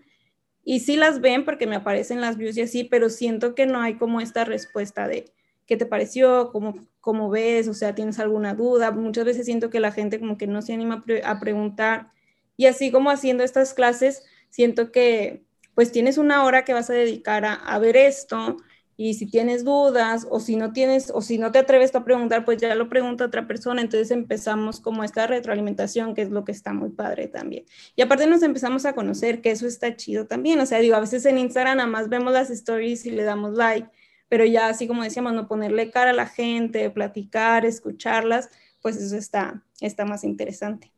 y 0.63 0.79
sí 0.79 0.95
las 0.95 1.21
ven 1.21 1.45
porque 1.45 1.67
me 1.67 1.75
aparecen 1.75 2.21
las 2.21 2.37
views 2.37 2.57
y 2.57 2.61
así, 2.61 2.83
pero 2.83 3.09
siento 3.09 3.53
que 3.53 3.67
no 3.67 3.79
hay 3.81 3.95
como 3.97 4.19
esta 4.19 4.45
respuesta 4.45 5.07
de 5.07 5.31
qué 5.67 5.77
te 5.77 5.85
pareció, 5.85 6.49
cómo, 6.51 6.73
cómo 6.99 7.29
ves, 7.29 7.67
o 7.67 7.73
sea, 7.75 7.93
tienes 7.93 8.19
alguna 8.19 8.55
duda. 8.55 8.91
Muchas 8.91 9.25
veces 9.25 9.45
siento 9.45 9.69
que 9.69 9.79
la 9.79 9.91
gente 9.91 10.19
como 10.19 10.37
que 10.37 10.47
no 10.47 10.63
se 10.63 10.73
anima 10.73 11.03
a 11.23 11.39
preguntar 11.39 12.11
y 12.57 12.65
así 12.65 12.91
como 12.91 13.11
haciendo 13.11 13.43
estas 13.43 13.75
clases, 13.75 14.23
siento 14.49 14.91
que 14.91 15.44
pues 15.75 15.91
tienes 15.91 16.17
una 16.17 16.43
hora 16.43 16.63
que 16.65 16.73
vas 16.73 16.89
a 16.89 16.93
dedicar 16.93 17.45
a, 17.45 17.79
ver 17.79 17.97
esto 17.97 18.57
y 18.97 19.15
si 19.15 19.25
tienes 19.25 19.65
dudas 19.65 20.25
o 20.29 20.39
si 20.39 20.55
no 20.55 20.71
tienes 20.71 21.11
o 21.13 21.21
si 21.21 21.37
no 21.37 21.51
te 21.51 21.59
atreves 21.59 21.93
a 21.95 22.05
preguntar, 22.05 22.45
pues 22.45 22.57
ya 22.57 22.73
lo 22.75 22.87
pregunta 22.87 23.25
otra 23.25 23.45
persona. 23.45 23.81
Entonces 23.81 24.09
empezamos 24.09 24.79
como 24.79 25.03
esta 25.03 25.27
retroalimentación, 25.27 26.15
que 26.15 26.21
es 26.21 26.29
lo 26.29 26.45
que 26.45 26.53
está 26.53 26.71
muy 26.71 26.91
padre 26.91 27.27
también. 27.27 27.65
Y 27.97 28.01
aparte 28.01 28.25
nos 28.25 28.41
empezamos 28.41 28.85
a 28.85 28.93
conocer, 28.93 29.41
que 29.41 29.51
eso 29.51 29.67
está 29.67 29.97
chido 29.97 30.27
también. 30.27 30.59
O 30.61 30.65
sea, 30.65 30.79
digo, 30.79 30.95
a 30.95 31.01
veces 31.01 31.25
en 31.25 31.37
Instagram 31.37 31.77
nada 31.77 31.89
más 31.89 32.07
vemos 32.07 32.31
las 32.31 32.49
stories 32.49 33.05
y 33.05 33.11
le 33.11 33.23
damos 33.23 33.55
like, 33.55 33.89
pero 34.29 34.45
ya 34.45 34.69
así 34.69 34.87
como 34.87 35.03
decíamos, 35.03 35.33
no 35.33 35.47
ponerle 35.49 35.91
cara 35.91 36.11
a 36.11 36.13
la 36.13 36.27
gente, 36.27 36.89
platicar, 36.89 37.65
escucharlas, 37.65 38.49
pues 38.81 38.95
eso 38.95 39.17
está, 39.17 39.61
está 39.81 40.05
más 40.05 40.23
interesante. 40.23 40.93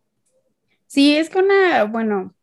Sí, 0.86 1.18
es 1.18 1.30
que 1.30 1.40
una, 1.40 1.84
bueno, 1.86 2.34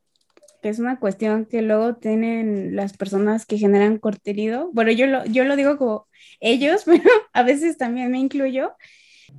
que 0.64 0.70
es 0.70 0.78
una 0.78 0.98
cuestión 0.98 1.44
que 1.44 1.60
luego 1.60 1.96
tienen 1.96 2.74
las 2.74 2.96
personas 2.96 3.44
que 3.44 3.58
generan 3.58 3.98
contenido. 3.98 4.70
Bueno, 4.72 4.92
yo 4.92 5.06
lo, 5.06 5.22
yo 5.26 5.44
lo 5.44 5.56
digo 5.56 5.76
como 5.76 6.08
ellos, 6.40 6.84
pero 6.86 7.02
a 7.34 7.42
veces 7.42 7.76
también 7.76 8.10
me 8.10 8.18
incluyo, 8.18 8.72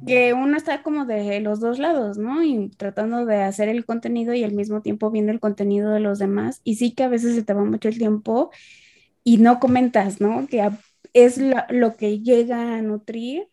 que 0.06 0.34
uno 0.36 0.56
está 0.56 0.84
como 0.84 1.06
de 1.08 1.40
los 1.40 1.60
dos 1.60 1.80
lados, 1.80 2.20
¿no? 2.20 2.44
Y 2.44 2.70
tratando 2.78 3.26
de 3.26 3.42
hacer 3.42 3.70
el 3.70 3.88
contenido 3.88 4.36
y 4.36 4.44
al 4.44 4.54
mismo 4.54 4.84
tiempo 4.84 5.10
viendo 5.10 5.32
el 5.32 5.40
contenido 5.40 5.90
de 5.90 6.00
los 6.00 6.20
demás. 6.20 6.62
Y 6.64 6.76
sí 6.76 6.92
que 6.92 7.02
a 7.02 7.08
veces 7.08 7.34
se 7.34 7.42
te 7.42 7.54
va 7.54 7.66
mucho 7.66 7.90
el 7.90 7.98
tiempo 7.98 8.52
y 9.24 9.40
no 9.40 9.60
comentas, 9.60 10.22
¿no? 10.22 10.46
Que 10.46 10.70
es 11.14 11.40
lo 11.70 11.98
que 11.98 12.20
llega 12.20 12.76
a 12.76 12.84
nutrir 12.84 13.48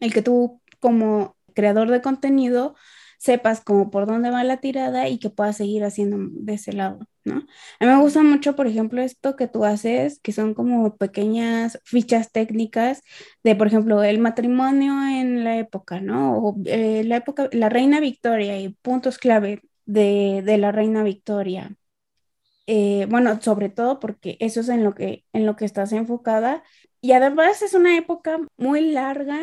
el 0.00 0.14
que 0.14 0.22
tú 0.22 0.62
como 0.78 1.36
creador 1.52 1.90
de 1.90 2.00
contenido 2.00 2.74
sepas 3.20 3.60
como 3.60 3.90
por 3.90 4.06
dónde 4.06 4.30
va 4.30 4.44
la 4.44 4.58
tirada 4.58 5.08
y 5.08 5.18
que 5.18 5.28
puedas 5.30 5.58
seguir 5.58 5.84
haciendo 5.84 6.16
de 6.32 6.54
ese 6.54 6.72
lado, 6.72 7.00
¿no? 7.24 7.34
A 7.80 7.84
mí 7.84 7.92
me 7.92 7.98
gusta 8.00 8.22
mucho, 8.22 8.56
por 8.56 8.66
ejemplo, 8.66 9.02
esto 9.02 9.36
que 9.36 9.46
tú 9.46 9.64
haces, 9.66 10.20
que 10.20 10.32
son 10.32 10.54
como 10.54 10.96
pequeñas 10.96 11.78
fichas 11.84 12.32
técnicas 12.32 13.02
de, 13.44 13.54
por 13.56 13.66
ejemplo, 13.66 14.02
el 14.02 14.20
matrimonio 14.20 14.94
en 15.06 15.44
la 15.44 15.58
época, 15.58 16.00
¿no? 16.00 16.38
O 16.38 16.56
eh, 16.64 17.04
la 17.04 17.16
época, 17.16 17.50
la 17.52 17.68
reina 17.68 18.00
Victoria 18.00 18.58
y 18.58 18.70
puntos 18.70 19.18
clave 19.18 19.62
de, 19.84 20.42
la 20.58 20.72
reina 20.72 21.02
Victoria. 21.02 21.76
Eh, 22.66 23.06
bueno, 23.10 23.40
sobre 23.42 23.68
todo 23.68 24.00
porque 24.00 24.36
eso 24.40 24.60
es 24.60 24.68
en 24.70 24.84
lo 24.84 24.94
que, 24.94 25.24
en 25.34 25.46
lo 25.46 25.56
que 25.56 25.66
estás 25.66 25.92
enfocada. 25.92 26.62
Y 27.02 27.12
además 27.12 27.62
es 27.62 27.74
una 27.74 27.96
época 27.98 28.38
muy 28.56 28.92
larga. 28.92 29.40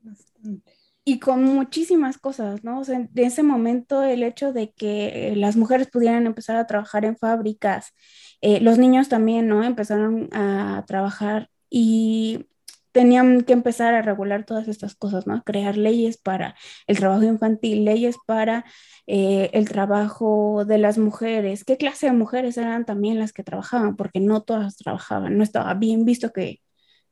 Bastante 0.00 0.75
y 1.08 1.20
con 1.20 1.44
muchísimas 1.44 2.18
cosas, 2.18 2.64
¿no? 2.64 2.80
O 2.80 2.84
sea, 2.84 2.96
en 2.96 3.10
ese 3.14 3.44
momento 3.44 4.02
el 4.02 4.24
hecho 4.24 4.52
de 4.52 4.72
que 4.72 5.34
las 5.36 5.56
mujeres 5.56 5.88
pudieran 5.88 6.26
empezar 6.26 6.56
a 6.56 6.66
trabajar 6.66 7.04
en 7.04 7.16
fábricas, 7.16 7.94
eh, 8.40 8.60
los 8.60 8.78
niños 8.78 9.08
también, 9.08 9.46
¿no? 9.48 9.62
Empezaron 9.64 10.28
a 10.32 10.84
trabajar 10.88 11.48
y 11.70 12.46
tenían 12.90 13.42
que 13.42 13.52
empezar 13.52 13.94
a 13.94 14.02
regular 14.02 14.44
todas 14.44 14.66
estas 14.68 14.96
cosas, 14.96 15.28
¿no? 15.28 15.44
Crear 15.44 15.76
leyes 15.76 16.18
para 16.18 16.56
el 16.88 16.98
trabajo 16.98 17.22
infantil, 17.24 17.84
leyes 17.84 18.16
para 18.26 18.64
eh, 19.06 19.50
el 19.52 19.68
trabajo 19.68 20.64
de 20.66 20.78
las 20.78 20.98
mujeres. 20.98 21.64
¿Qué 21.64 21.76
clase 21.76 22.06
de 22.06 22.12
mujeres 22.14 22.56
eran 22.58 22.84
también 22.84 23.18
las 23.20 23.32
que 23.32 23.44
trabajaban? 23.44 23.96
Porque 23.96 24.18
no 24.20 24.42
todas 24.42 24.76
trabajaban, 24.76 25.36
no 25.38 25.44
estaba 25.44 25.74
bien 25.74 26.04
visto 26.04 26.32
que, 26.32 26.62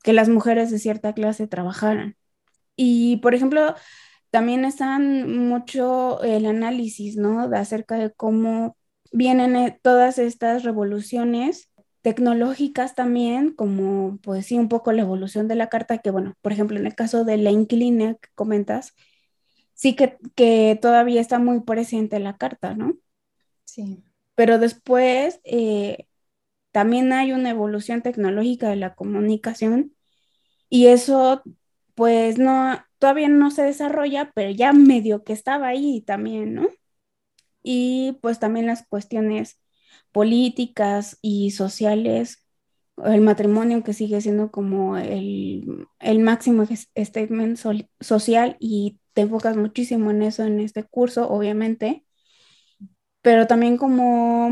que 0.03 0.13
las 0.15 0.29
mujeres 0.29 0.71
de 0.73 0.81
cierta 0.81 1.13
clase 1.15 1.47
trabajaran. 1.49 2.17
Y, 2.77 3.19
por 3.19 3.35
ejemplo, 3.35 3.75
también 4.31 4.65
están 4.65 5.49
mucho 5.49 6.23
el 6.23 6.47
análisis, 6.47 7.17
¿no? 7.17 7.49
De 7.49 7.59
acerca 7.59 7.97
de 7.97 8.13
cómo 8.13 8.77
vienen 9.13 9.57
eh, 9.57 9.79
todas 9.83 10.19
estas 10.19 10.65
revoluciones 10.65 11.71
tecnológicas 12.03 12.95
también, 12.95 13.55
como 13.55 14.19
pues 14.19 14.47
sí, 14.47 14.59
un 14.59 14.69
poco 14.69 14.93
la 14.93 15.03
evolución 15.03 15.49
de 15.49 15.55
la 15.55 15.69
carta, 15.69 15.99
que 15.99 16.11
bueno, 16.11 16.35
por 16.43 16.53
ejemplo, 16.53 16.79
en 16.79 16.87
el 16.87 16.95
caso 16.95 17.25
de 17.25 17.39
la 17.39 17.51
inclina 17.51 18.15
que 18.15 18.29
comentas, 18.35 18.93
sí 19.73 19.97
que, 19.97 20.19
que 20.35 20.79
todavía 20.83 21.21
está 21.21 21.39
muy 21.39 21.61
presente 21.61 22.19
la 22.19 22.37
carta, 22.37 22.75
¿no? 22.75 22.99
Sí. 23.65 24.03
Pero 24.35 24.59
después 24.59 25.41
eh, 25.45 26.07
también 26.73 27.13
hay 27.13 27.33
una 27.33 27.51
evolución 27.51 28.03
tecnológica 28.03 28.69
de 28.69 28.77
la 28.77 28.95
comunicación 28.95 29.95
y 30.69 30.89
eso 30.89 31.43
pues 31.95 32.39
no, 32.39 32.79
todavía 32.99 33.29
no 33.29 33.51
se 33.51 33.63
desarrolla, 33.63 34.33
pero 34.35 34.51
ya 34.51 34.73
medio 34.73 35.25
que 35.25 35.33
estaba 35.33 35.69
ahí 35.69 36.03
también, 36.03 36.55
¿no? 36.55 36.69
Y 37.63 38.19
pues 38.23 38.39
también 38.41 38.67
las 38.67 38.87
cuestiones 38.89 39.61
políticas 40.13 41.19
y 41.23 41.53
sociales, 41.53 42.47
el 43.05 43.21
matrimonio 43.23 43.83
que 43.85 43.95
sigue 43.95 44.21
siendo 44.21 44.51
como 44.51 44.97
el, 44.99 45.89
máximo 46.21 46.67
statement 46.97 47.59
social 48.01 48.57
y 48.61 49.01
te 49.15 49.23
enfocas 49.23 49.57
muchísimo 49.57 50.11
en 50.11 50.23
eso 50.23 50.45
en 50.45 50.61
este 50.61 50.85
curso, 50.85 51.29
obviamente, 51.31 52.05
pero 53.23 53.47
también 53.47 53.77
como 53.79 54.51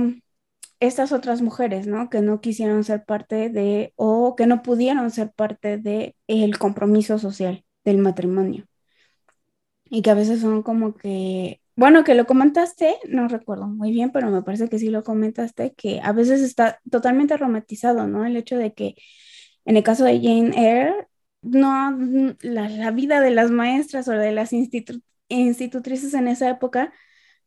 estas 0.83 1.13
otras 1.13 1.43
mujeres, 1.43 1.87
¿no? 1.87 2.11
Que 2.11 2.23
no 2.23 2.41
quisieron 2.41 2.85
ser 2.85 3.05
parte 3.05 3.51
de, 3.51 3.93
o 3.97 4.35
que 4.37 4.47
no 4.47 4.63
pudieron 4.63 5.11
ser 5.11 5.33
parte 5.33 5.79
de 5.79 6.17
el 6.27 6.59
compromiso 6.59 7.19
social 7.19 7.65
del 7.85 7.99
matrimonio. 7.99 8.67
Y 9.85 10.03
que 10.03 10.11
a 10.11 10.15
veces 10.15 10.41
son 10.41 10.63
como 10.63 10.95
que, 10.95 11.61
bueno, 11.77 12.05
que 12.05 12.15
lo 12.15 12.27
comentaste, 12.27 12.97
no 13.09 13.29
recuerdo 13.29 13.69
muy 13.69 13.93
bien, 13.93 14.11
pero 14.11 14.31
me 14.31 14.43
parece 14.43 14.69
que 14.69 14.79
sí 14.79 14.89
lo 14.89 15.05
comentaste, 15.05 15.75
que 15.75 16.01
a 16.03 16.13
veces 16.13 16.41
está 16.43 16.81
totalmente 16.91 17.37
romantizado, 17.37 18.07
¿no? 18.09 18.25
El 18.27 18.37
hecho 18.37 18.57
de 18.57 18.73
que 18.75 18.95
en 19.65 19.77
el 19.77 19.83
caso 19.83 20.05
de 20.05 20.21
Jane 20.21 20.53
Eyre, 20.57 21.09
no, 21.43 21.97
la, 22.43 22.91
vida 22.93 23.21
de 23.21 23.31
las 23.31 23.51
maestras 23.51 24.09
o 24.09 24.13
de 24.13 24.33
las 24.33 24.53
institutrices 25.29 26.15
en 26.15 26.29
esa 26.29 26.51
época, 26.51 26.93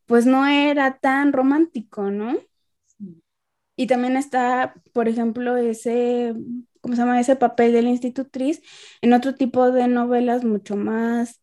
pues 0.06 0.26
no 0.26 0.46
era 0.46 0.98
tan 0.98 1.32
romántico, 1.32 2.10
¿no? 2.10 2.36
Y 3.76 3.86
también 3.86 4.16
está, 4.16 4.74
por 4.92 5.08
ejemplo, 5.08 5.56
ese, 5.56 6.34
¿cómo 6.80 6.94
se 6.94 7.02
llama? 7.02 7.20
Ese 7.20 7.36
papel 7.36 7.72
de 7.72 7.82
la 7.82 7.90
institutriz 7.90 8.62
en 9.02 9.12
otro 9.12 9.34
tipo 9.34 9.70
de 9.70 9.88
novelas 9.88 10.44
mucho 10.44 10.76
más 10.76 11.40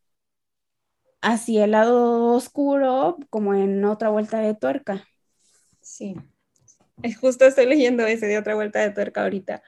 hacia 1.21 1.65
el 1.65 1.71
lado 1.71 2.33
oscuro, 2.35 3.17
como 3.29 3.53
en 3.53 3.83
otra 3.85 4.09
vuelta 4.09 4.39
de 4.39 4.53
tuerca. 4.55 5.05
Sí, 5.81 6.15
justo 7.21 7.45
estoy 7.45 7.65
leyendo 7.67 8.05
ese 8.05 8.27
de 8.27 8.37
otra 8.37 8.55
vuelta 8.55 8.79
de 8.79 8.91
tuerca 8.91 9.23
ahorita. 9.23 9.63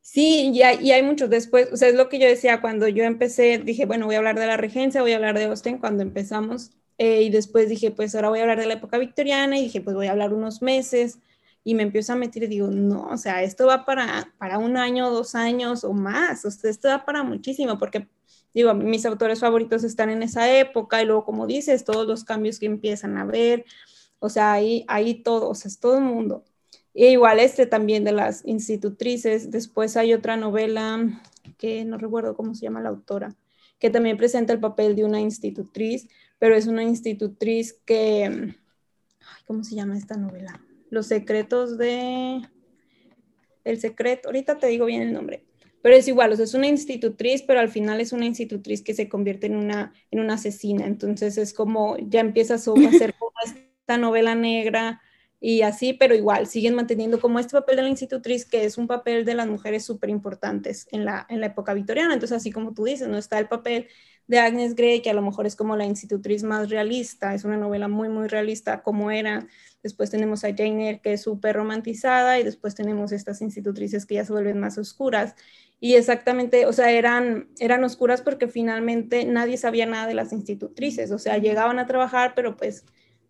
Sí, 0.00 0.50
y 0.54 0.62
hay, 0.62 0.78
y 0.82 0.92
hay 0.92 1.02
muchos 1.02 1.30
después, 1.30 1.70
o 1.72 1.76
sea, 1.76 1.88
es 1.88 1.94
lo 1.94 2.08
que 2.08 2.18
yo 2.18 2.26
decía 2.28 2.60
cuando 2.62 2.88
yo 2.88 3.04
empecé, 3.04 3.58
dije, 3.58 3.86
bueno, 3.86 4.06
voy 4.06 4.14
a 4.16 4.18
hablar 4.18 4.38
de 4.38 4.46
la 4.46 4.56
regencia, 4.56 5.02
voy 5.02 5.12
a 5.12 5.16
hablar 5.16 5.38
de 5.38 5.44
Austen 5.46 5.78
cuando 5.78 6.02
empezamos, 6.02 6.72
eh, 6.98 7.22
y 7.22 7.30
después 7.30 7.68
dije, 7.68 7.90
pues 7.90 8.14
ahora 8.14 8.30
voy 8.30 8.38
a 8.40 8.42
hablar 8.42 8.60
de 8.60 8.66
la 8.66 8.74
época 8.74 8.98
victoriana, 8.98 9.58
y 9.58 9.64
dije, 9.64 9.80
pues 9.82 9.96
voy 9.96 10.06
a 10.08 10.12
hablar 10.12 10.32
unos 10.34 10.62
meses, 10.62 11.18
y 11.68 11.74
me 11.74 11.82
empiezo 11.82 12.14
a 12.14 12.16
meter 12.16 12.44
y 12.44 12.46
digo, 12.46 12.68
no, 12.68 13.08
o 13.08 13.18
sea, 13.18 13.42
esto 13.42 13.66
va 13.66 13.84
para, 13.84 14.32
para 14.38 14.56
un 14.56 14.78
año, 14.78 15.10
dos 15.10 15.34
años 15.34 15.84
o 15.84 15.92
más, 15.92 16.46
o 16.46 16.50
sea, 16.50 16.70
esto 16.70 16.88
va 16.88 17.04
para 17.04 17.22
muchísimo, 17.22 17.76
porque 17.76 18.08
digo, 18.54 18.72
mis 18.72 19.04
autores 19.04 19.40
favoritos 19.40 19.84
están 19.84 20.08
en 20.08 20.22
esa 20.22 20.50
época 20.50 21.02
y 21.02 21.04
luego, 21.04 21.26
como 21.26 21.46
dices, 21.46 21.84
todos 21.84 22.06
los 22.06 22.24
cambios 22.24 22.58
que 22.58 22.64
empiezan 22.64 23.18
a 23.18 23.26
ver, 23.26 23.66
o 24.18 24.30
sea, 24.30 24.54
ahí, 24.54 24.86
ahí 24.88 25.22
todos, 25.22 25.66
es 25.66 25.78
todo 25.78 25.98
el 25.98 26.04
mundo. 26.04 26.42
E 26.94 27.10
igual 27.10 27.38
este 27.38 27.66
también 27.66 28.02
de 28.02 28.12
las 28.12 28.46
institutrices, 28.46 29.50
después 29.50 29.98
hay 29.98 30.14
otra 30.14 30.38
novela 30.38 31.22
que 31.58 31.84
no 31.84 31.98
recuerdo 31.98 32.34
cómo 32.34 32.54
se 32.54 32.62
llama 32.62 32.80
la 32.80 32.88
autora, 32.88 33.36
que 33.78 33.90
también 33.90 34.16
presenta 34.16 34.54
el 34.54 34.60
papel 34.60 34.96
de 34.96 35.04
una 35.04 35.20
institutriz, 35.20 36.08
pero 36.38 36.56
es 36.56 36.66
una 36.66 36.82
institutriz 36.82 37.74
que, 37.84 38.56
¿cómo 39.46 39.64
se 39.64 39.74
llama 39.74 39.98
esta 39.98 40.16
novela? 40.16 40.58
Los 40.90 41.06
secretos 41.06 41.78
de... 41.78 42.40
El 43.64 43.80
secreto, 43.80 44.28
ahorita 44.28 44.58
te 44.58 44.66
digo 44.68 44.86
bien 44.86 45.02
el 45.02 45.12
nombre, 45.12 45.44
pero 45.82 45.94
es 45.94 46.08
igual, 46.08 46.32
o 46.32 46.36
sea, 46.36 46.44
es 46.44 46.54
una 46.54 46.68
institutriz, 46.68 47.42
pero 47.42 47.60
al 47.60 47.68
final 47.68 48.00
es 48.00 48.12
una 48.12 48.24
institutriz 48.24 48.82
que 48.82 48.94
se 48.94 49.08
convierte 49.08 49.46
en 49.46 49.56
una, 49.56 49.92
en 50.10 50.20
una 50.20 50.34
asesina, 50.34 50.86
entonces 50.86 51.36
es 51.36 51.52
como, 51.52 51.98
ya 51.98 52.20
empiezas 52.20 52.66
a 52.66 52.72
hacer 52.72 53.14
como 53.18 53.32
esta 53.44 53.98
novela 53.98 54.34
negra 54.34 55.02
y 55.40 55.62
así, 55.62 55.92
pero 55.92 56.14
igual, 56.14 56.46
siguen 56.46 56.74
manteniendo 56.74 57.20
como 57.20 57.38
este 57.38 57.52
papel 57.52 57.76
de 57.76 57.82
la 57.82 57.88
institutriz, 57.90 58.46
que 58.46 58.64
es 58.64 58.78
un 58.78 58.86
papel 58.86 59.24
de 59.24 59.34
las 59.34 59.46
mujeres 59.46 59.84
súper 59.84 60.08
importantes 60.08 60.88
en 60.90 61.04
la, 61.04 61.26
en 61.28 61.40
la 61.40 61.46
época 61.46 61.74
victoriana, 61.74 62.14
entonces 62.14 62.38
así 62.38 62.50
como 62.50 62.72
tú 62.72 62.84
dices, 62.84 63.06
no 63.06 63.18
está 63.18 63.38
el 63.38 63.48
papel 63.48 63.88
de 64.28 64.38
Agnes 64.38 64.74
Grey, 64.74 65.00
que 65.00 65.10
a 65.10 65.14
lo 65.14 65.22
mejor 65.22 65.46
es 65.46 65.56
como 65.56 65.74
la 65.74 65.86
institutriz 65.86 66.42
más 66.42 66.68
realista, 66.68 67.34
es 67.34 67.44
una 67.44 67.56
novela 67.56 67.88
muy, 67.88 68.08
muy 68.08 68.28
realista 68.28 68.82
como 68.82 69.10
era. 69.10 69.48
Después 69.82 70.10
tenemos 70.10 70.44
a 70.44 70.48
Jane 70.48 70.88
Eyre, 70.88 71.00
que 71.00 71.12
es 71.12 71.22
súper 71.22 71.56
romantizada, 71.56 72.38
y 72.38 72.42
después 72.42 72.74
tenemos 72.74 73.12
estas 73.12 73.40
institutrices 73.42 74.06
que 74.06 74.16
ya 74.16 74.24
se 74.24 74.32
vuelven 74.32 74.58
más 74.58 74.76
oscuras. 74.78 75.34
Y 75.80 75.94
exactamente, 75.94 76.66
o 76.66 76.72
sea, 76.72 76.90
eran, 76.90 77.48
eran 77.60 77.84
oscuras 77.84 78.20
porque 78.22 78.48
finalmente 78.48 79.24
nadie 79.24 79.56
sabía 79.56 79.86
nada 79.86 80.08
de 80.08 80.14
las 80.14 80.32
institutrices, 80.32 81.12
o 81.12 81.18
sea, 81.18 81.38
llegaban 81.38 81.78
a 81.78 81.86
trabajar, 81.86 82.32
pero 82.34 82.56
pues 82.56 82.84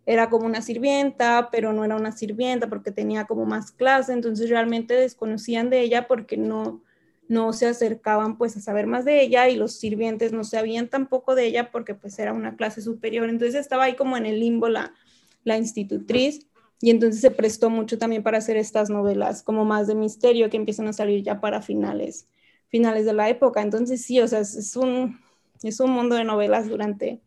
era 0.07 0.31
como 0.31 0.47
una 0.47 0.63
sirvienta, 0.63 1.49
pero 1.51 1.71
no 1.73 1.85
era 1.85 1.95
una 1.95 2.11
sirvienta 2.11 2.67
porque 2.67 2.91
tenía 2.91 3.25
como 3.25 3.45
más 3.45 3.71
clase, 3.71 4.13
entonces 4.13 4.49
realmente 4.49 4.95
desconocían 4.95 5.69
de 5.69 5.81
ella 5.81 6.07
porque 6.07 6.35
no, 6.37 6.81
no 7.27 7.53
se 7.53 7.67
acercaban 7.67 8.37
pues 8.39 8.57
a 8.57 8.61
saber 8.61 8.87
más 8.87 9.05
de 9.05 9.21
ella 9.21 9.47
y 9.49 9.55
los 9.55 9.73
sirvientes 9.73 10.31
no 10.31 10.43
sabían 10.43 10.87
tampoco 10.87 11.35
de 11.35 11.45
ella 11.45 11.69
porque 11.69 11.93
pues 11.93 12.17
era 12.17 12.33
una 12.33 12.55
clase 12.55 12.81
superior, 12.81 13.29
entonces 13.29 13.53
estaba 13.61 13.83
ahí 13.83 13.95
como 13.95 14.17
en 14.17 14.25
el 14.25 14.39
limbo 14.39 14.67
la, 14.67 14.95
la 15.43 15.57
institutriz 15.57 16.47
y 16.81 16.91
entonces 16.91 17.21
se 17.21 17.31
prestó 17.31 17.69
mucho 17.69 17.97
también 17.97 18.23
para 18.23 18.37
hacer 18.37 18.57
estas 18.57 18.89
novelas 18.89 19.43
como 19.43 19.65
más 19.65 19.87
de 19.87 19.95
misterio 19.95 20.49
que 20.49 20.57
empiezan 20.57 20.87
a 20.87 20.93
salir 20.93 21.23
ya 21.23 21.41
para 21.41 21.61
finales, 21.61 22.27
finales 22.67 23.05
de 23.05 23.13
la 23.13 23.29
época, 23.29 23.61
entonces 23.61 24.03
sí, 24.03 24.19
o 24.19 24.27
sea, 24.27 24.39
es 24.39 24.75
un, 24.75 25.19
es 25.63 25.79
un 25.79 25.91
mundo 25.91 26.15
de 26.15 26.23
novelas 26.23 26.67
durante, 26.69 27.21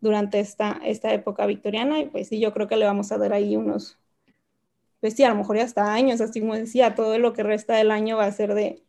durante 0.00 0.40
esta, 0.40 0.80
esta 0.84 1.12
época 1.12 1.46
victoriana 1.46 2.00
y 2.00 2.06
pues 2.06 2.28
sí, 2.28 2.40
yo 2.40 2.52
creo 2.52 2.68
que 2.68 2.76
le 2.76 2.84
vamos 2.84 3.12
a 3.12 3.18
dar 3.18 3.32
ahí 3.32 3.56
unos, 3.56 3.98
pues 5.00 5.14
sí, 5.14 5.24
a 5.24 5.28
lo 5.30 5.36
mejor 5.36 5.56
ya 5.56 5.64
hasta 5.64 5.92
años, 5.92 6.20
así 6.20 6.40
como 6.40 6.54
decía, 6.54 6.94
todo 6.94 7.18
lo 7.18 7.32
que 7.32 7.42
resta 7.42 7.76
del 7.76 7.90
año 7.90 8.16
va 8.16 8.26
a 8.26 8.32
ser 8.32 8.54
de 8.54 8.82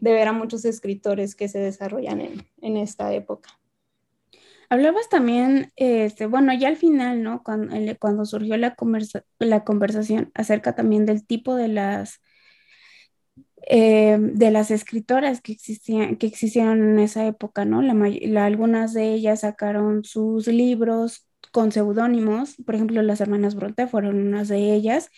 de 0.00 0.12
ver 0.12 0.28
a 0.28 0.32
muchos 0.32 0.64
escritores 0.64 1.36
que 1.36 1.48
se 1.48 1.58
desarrollan 1.58 2.46
en, 2.60 2.76
esta 2.76 3.12
época. 3.12 3.59
Hablabas 4.70 5.08
también, 5.08 5.72
este, 5.76 6.26
bueno, 6.26 6.52
ya 6.54 6.68
al 6.68 6.76
final, 6.76 7.22
¿no? 7.22 7.42
Cuando, 7.42 7.74
cuando 7.98 8.24
surgió 8.24 8.56
la, 8.56 8.76
la 9.40 9.64
conversación 9.64 10.30
acerca 10.34 10.74
también 10.76 11.06
del 11.06 11.26
tipo 11.26 11.56
de 11.56 11.68
las, 11.68 12.20
eh, 13.68 14.18
de 14.20 14.50
las 14.50 14.70
escritoras 14.70 15.40
que 15.40 15.52
existían, 15.52 16.16
que 16.16 16.26
existieron 16.26 16.82
en 16.82 16.98
esa 16.98 17.26
época, 17.26 17.64
¿no? 17.64 17.82
La, 17.82 18.44
algunas 18.46 18.94
de 18.94 19.12
ellas 19.14 19.40
sacaron 19.40 20.04
sus 20.04 20.46
libros 20.48 21.26
con 21.52 21.72
seudónimos, 21.72 22.56
por 22.66 22.74
ejemplo, 22.76 23.02
las 23.02 23.20
hermanas 23.20 23.54
Bronte 23.54 23.86
fueron 23.86 24.18
unas 24.18 24.48
de 24.48 24.74
ellas, 24.74 25.10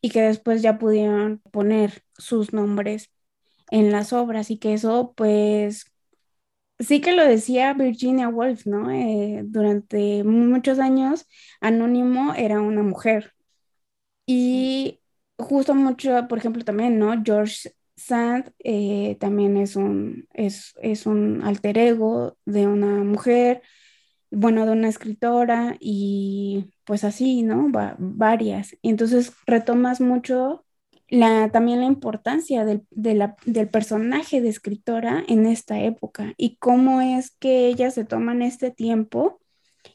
y 0.00 0.10
que 0.10 0.22
después 0.22 0.62
ya 0.62 0.78
pudieron 0.78 1.40
poner 1.50 2.02
sus 2.16 2.52
nombres 2.52 3.10
en 3.70 3.92
las 3.92 4.12
obras 4.12 4.50
y 4.50 4.58
que 4.58 4.74
eso 4.74 5.14
pues 5.16 5.86
sí 6.78 7.00
que 7.00 7.12
lo 7.12 7.24
decía 7.24 7.74
Virginia 7.74 8.28
Woolf, 8.28 8.66
¿no? 8.66 8.90
Eh, 8.90 9.42
durante 9.44 10.24
muchos 10.24 10.78
años 10.78 11.26
Anónimo 11.60 12.34
era 12.34 12.60
una 12.60 12.82
mujer 12.82 13.34
y 14.26 15.00
justo 15.38 15.74
mucho, 15.74 16.28
por 16.28 16.38
ejemplo, 16.38 16.64
también, 16.64 16.98
¿no? 16.98 17.14
George 17.24 17.72
Sand 17.96 18.52
eh, 18.60 19.16
también 19.20 19.56
es 19.56 19.76
un, 19.76 20.28
es, 20.34 20.74
es, 20.82 21.06
un 21.06 21.42
alter 21.42 21.78
ego 21.78 22.38
de 22.44 22.66
una 22.66 23.04
mujer, 23.04 23.62
bueno, 24.30 24.66
de 24.66 24.72
una 24.72 24.88
escritora 24.88 25.76
y 25.80 26.72
pues 26.84 27.04
así, 27.04 27.42
¿no? 27.42 27.68
varias. 27.98 28.76
entonces 28.82 29.32
retomas 29.46 30.00
mucho 30.00 30.66
la, 31.08 31.50
también 31.50 31.80
la 31.80 31.86
importancia 31.86 32.64
del, 32.64 32.84
del 32.90 33.68
personaje 33.68 34.40
de 34.40 34.48
escritora 34.48 35.24
en 35.28 35.46
esta 35.46 35.80
época 35.80 36.34
y 36.36 36.56
cómo 36.56 37.00
es 37.00 37.30
que 37.30 37.66
ellas 37.68 37.94
se 37.94 38.04
toman 38.04 38.42
este 38.42 38.70
tiempo. 38.70 39.40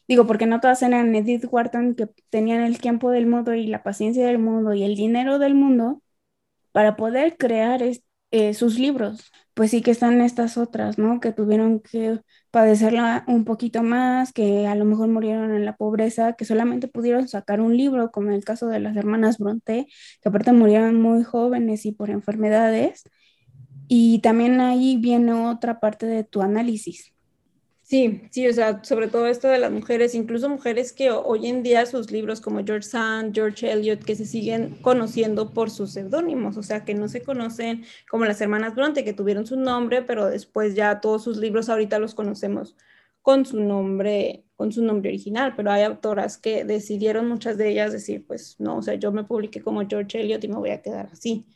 Digo, 0.08 0.26
porque 0.26 0.46
no 0.46 0.60
todas 0.60 0.82
eran 0.82 1.14
Edith 1.14 1.46
Wharton 1.50 1.94
que 1.94 2.08
tenían 2.30 2.62
el 2.62 2.78
tiempo 2.80 3.10
del 3.10 3.26
mundo 3.26 3.54
y 3.54 3.66
la 3.66 3.82
paciencia 3.82 4.26
del 4.26 4.38
mundo 4.38 4.74
y 4.74 4.82
el 4.82 4.96
dinero 4.96 5.38
del 5.38 5.54
mundo 5.54 6.02
para 6.72 6.96
poder 6.96 7.36
crear 7.36 7.82
eh, 8.30 8.54
sus 8.54 8.78
libros 8.78 9.30
pues 9.54 9.70
sí 9.70 9.82
que 9.82 9.92
están 9.92 10.20
estas 10.20 10.58
otras, 10.58 10.98
¿no? 10.98 11.20
Que 11.20 11.32
tuvieron 11.32 11.80
que 11.80 12.20
padecerla 12.50 13.24
un 13.28 13.44
poquito 13.44 13.82
más, 13.82 14.32
que 14.32 14.66
a 14.66 14.74
lo 14.74 14.84
mejor 14.84 15.08
murieron 15.08 15.54
en 15.54 15.64
la 15.64 15.76
pobreza, 15.76 16.34
que 16.34 16.44
solamente 16.44 16.88
pudieron 16.88 17.28
sacar 17.28 17.60
un 17.60 17.76
libro, 17.76 18.10
como 18.10 18.32
el 18.32 18.44
caso 18.44 18.66
de 18.68 18.80
las 18.80 18.96
hermanas 18.96 19.38
Bronte, 19.38 19.86
que 20.22 20.28
aparte 20.28 20.52
murieron 20.52 21.00
muy 21.00 21.22
jóvenes 21.24 21.86
y 21.86 21.92
por 21.92 22.10
enfermedades. 22.10 23.04
Y 23.88 24.20
también 24.20 24.60
ahí 24.60 24.96
viene 24.98 25.32
otra 25.34 25.80
parte 25.80 26.06
de 26.06 26.24
tu 26.24 26.42
análisis, 26.42 27.13
Sí, 27.86 28.22
sí, 28.30 28.48
o 28.48 28.52
sea, 28.54 28.82
sobre 28.82 29.08
todo 29.08 29.26
esto 29.26 29.46
de 29.48 29.58
las 29.58 29.70
mujeres, 29.70 30.14
incluso 30.14 30.48
mujeres 30.48 30.92
que 30.94 31.10
hoy 31.10 31.46
en 31.48 31.62
día 31.62 31.84
sus 31.84 32.10
libros 32.10 32.40
como 32.40 32.64
George 32.64 32.88
Sand, 32.88 33.34
George 33.34 33.70
Eliot, 33.70 34.02
que 34.02 34.16
se 34.16 34.24
siguen 34.24 34.76
conociendo 34.80 35.50
por 35.52 35.70
sus 35.70 35.92
seudónimos, 35.92 36.56
o 36.56 36.62
sea, 36.62 36.84
que 36.86 36.94
no 36.94 37.08
se 37.08 37.22
conocen 37.22 37.84
como 38.08 38.24
las 38.24 38.40
hermanas 38.40 38.74
Bronte, 38.74 39.04
que 39.04 39.12
tuvieron 39.12 39.46
su 39.46 39.56
nombre, 39.58 40.00
pero 40.00 40.26
después 40.30 40.74
ya 40.74 41.00
todos 41.02 41.22
sus 41.24 41.36
libros 41.36 41.68
ahorita 41.68 41.98
los 41.98 42.14
conocemos 42.14 42.74
con 43.20 43.44
su 43.44 43.60
nombre, 43.60 44.46
con 44.56 44.72
su 44.72 44.82
nombre 44.82 45.10
original, 45.10 45.52
pero 45.54 45.70
hay 45.70 45.82
autoras 45.82 46.38
que 46.38 46.64
decidieron 46.64 47.28
muchas 47.28 47.58
de 47.58 47.68
ellas 47.68 47.92
decir, 47.92 48.26
pues 48.26 48.56
no, 48.58 48.78
o 48.78 48.82
sea, 48.82 48.94
yo 48.94 49.12
me 49.12 49.24
publiqué 49.24 49.60
como 49.62 49.86
George 49.86 50.20
Eliot 50.22 50.42
y 50.42 50.48
me 50.48 50.56
voy 50.56 50.70
a 50.70 50.80
quedar 50.80 51.10
así. 51.12 51.46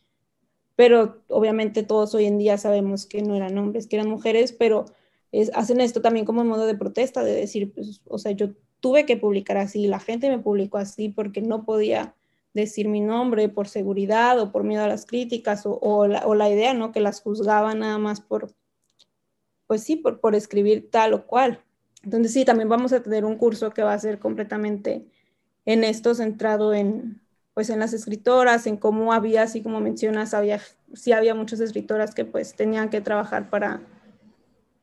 Pero 0.77 1.23
obviamente 1.29 1.83
todos 1.83 2.15
hoy 2.15 2.27
en 2.27 2.39
día 2.39 2.57
sabemos 2.59 3.07
que 3.07 3.23
no 3.23 3.35
eran 3.35 3.59
hombres, 3.59 3.87
que 3.87 3.97
eran 3.97 4.09
mujeres, 4.09 4.53
pero 4.53 4.87
hacen 5.55 5.81
esto 5.81 6.01
también 6.01 6.25
como 6.27 6.45
modo 6.45 6.67
de 6.67 6.75
protesta, 6.75 7.23
de 7.23 7.35
decir, 7.35 7.73
pues, 7.73 8.01
o 8.07 8.19
sea, 8.19 8.33
yo 8.33 8.51
tuve 8.81 9.07
que 9.07 9.17
publicar 9.17 9.57
así, 9.57 9.87
la 9.87 10.01
gente 10.01 10.29
me 10.29 10.39
publicó 10.39 10.79
así 10.79 11.09
porque 11.09 11.41
no 11.41 11.65
podía 11.65 12.15
decir 12.55 12.89
mi 12.89 13.01
nombre 13.01 13.49
por 13.49 13.69
seguridad 13.69 14.41
o 14.41 14.53
por 14.53 14.65
miedo 14.65 14.85
a 14.85 14.89
las 14.89 15.07
críticas 15.07 15.63
o, 15.65 16.07
la, 16.07 16.51
idea, 16.51 16.75
¿no? 16.75 16.93
Que 16.93 17.01
las 17.01 17.21
juzgaba 17.21 17.75
nada 17.75 17.99
más 17.99 18.21
por, 18.21 18.53
pues 19.67 19.83
sí, 19.83 19.97
por, 19.97 20.21
por 20.21 20.35
escribir 20.35 20.91
tal 20.91 21.15
o 21.15 21.27
cual. 21.27 21.63
Entonces 22.03 22.33
sí, 22.33 22.45
también 22.45 22.69
vamos 22.69 22.93
a 22.93 23.03
tener 23.03 23.25
un 23.25 23.37
curso 23.37 23.71
que 23.71 23.83
va 23.83 23.93
a 23.93 23.99
ser 23.99 24.19
completamente 24.19 25.07
en 25.67 25.85
esto, 25.85 26.15
centrado 26.15 26.73
en, 26.73 27.21
pues 27.55 27.71
en 27.71 27.81
las 27.81 27.93
escritoras, 27.93 28.67
en 28.67 28.77
cómo 28.77 29.13
había, 29.13 29.43
así 29.43 29.63
como 29.63 29.81
mencionas, 29.81 30.33
había, 30.33 30.61
sí 30.95 31.13
había 31.13 31.35
muchas 31.35 31.61
escritoras 31.61 32.15
que 32.15 32.25
pues 32.25 32.55
tenían 32.55 32.89
que 32.89 33.01
trabajar 33.01 33.51
para 33.51 33.83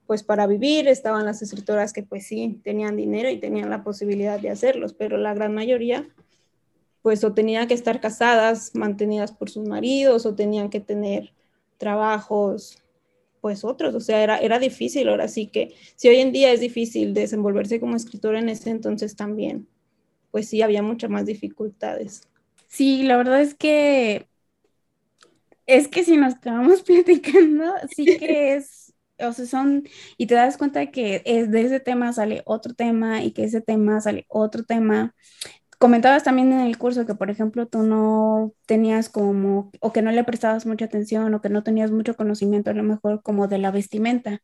pues 0.07 0.23
para 0.23 0.47
vivir, 0.47 0.87
estaban 0.87 1.25
las 1.25 1.41
escritoras 1.41 1.93
que 1.93 2.03
pues 2.03 2.27
sí 2.27 2.59
tenían 2.63 2.95
dinero 2.95 3.29
y 3.29 3.39
tenían 3.39 3.69
la 3.69 3.83
posibilidad 3.83 4.39
de 4.39 4.49
hacerlos, 4.49 4.93
pero 4.93 5.17
la 5.17 5.33
gran 5.33 5.53
mayoría 5.53 6.07
pues 7.01 7.23
o 7.23 7.33
tenían 7.33 7.67
que 7.67 7.75
estar 7.75 8.01
casadas, 8.01 8.71
mantenidas 8.73 9.31
por 9.31 9.51
sus 9.51 9.67
maridos, 9.67 10.25
o 10.25 10.33
tenían 10.33 10.71
que 10.71 10.79
tener 10.79 11.33
trabajos 11.77 12.79
pues 13.41 13.63
otros, 13.63 13.93
o 13.93 13.99
sea, 13.99 14.23
era, 14.23 14.39
era 14.39 14.57
difícil, 14.57 15.07
ahora 15.07 15.27
sí 15.27 15.45
que 15.45 15.75
si 15.95 16.07
hoy 16.07 16.15
en 16.15 16.31
día 16.31 16.51
es 16.51 16.61
difícil 16.61 17.13
desenvolverse 17.13 17.79
como 17.79 17.95
escritora 17.95 18.39
en 18.39 18.49
ese 18.49 18.71
entonces 18.71 19.15
también, 19.15 19.67
pues 20.31 20.49
sí, 20.49 20.63
había 20.63 20.81
muchas 20.81 21.11
más 21.11 21.27
dificultades. 21.27 22.23
Sí, 22.67 23.03
la 23.03 23.17
verdad 23.17 23.39
es 23.39 23.53
que 23.53 24.27
es 25.67 25.87
que 25.87 26.03
si 26.03 26.17
nos 26.17 26.35
quedamos 26.39 26.81
platicando, 26.83 27.71
sí 27.95 28.17
que 28.17 28.55
es 28.55 28.84
o 29.19 29.33
sea, 29.33 29.45
son, 29.45 29.83
y 30.17 30.27
te 30.27 30.35
das 30.35 30.57
cuenta 30.57 30.87
que 30.91 31.21
es, 31.25 31.51
de 31.51 31.61
ese 31.61 31.79
tema 31.79 32.13
sale 32.13 32.41
otro 32.45 32.73
tema 32.73 33.23
y 33.23 33.31
que 33.31 33.43
ese 33.45 33.61
tema 33.61 34.01
sale 34.01 34.25
otro 34.29 34.63
tema. 34.63 35.15
Comentabas 35.79 36.23
también 36.23 36.53
en 36.53 36.61
el 36.61 36.77
curso 36.77 37.05
que, 37.05 37.15
por 37.15 37.29
ejemplo, 37.29 37.67
tú 37.67 37.83
no 37.83 38.53
tenías 38.65 39.09
como, 39.09 39.71
o 39.81 39.93
que 39.93 40.01
no 40.01 40.11
le 40.11 40.23
prestabas 40.23 40.65
mucha 40.65 40.85
atención, 40.85 41.33
o 41.33 41.41
que 41.41 41.49
no 41.49 41.63
tenías 41.63 41.91
mucho 41.91 42.15
conocimiento, 42.15 42.71
a 42.71 42.73
lo 42.73 42.83
mejor, 42.83 43.21
como 43.23 43.47
de 43.47 43.59
la 43.59 43.71
vestimenta, 43.71 44.41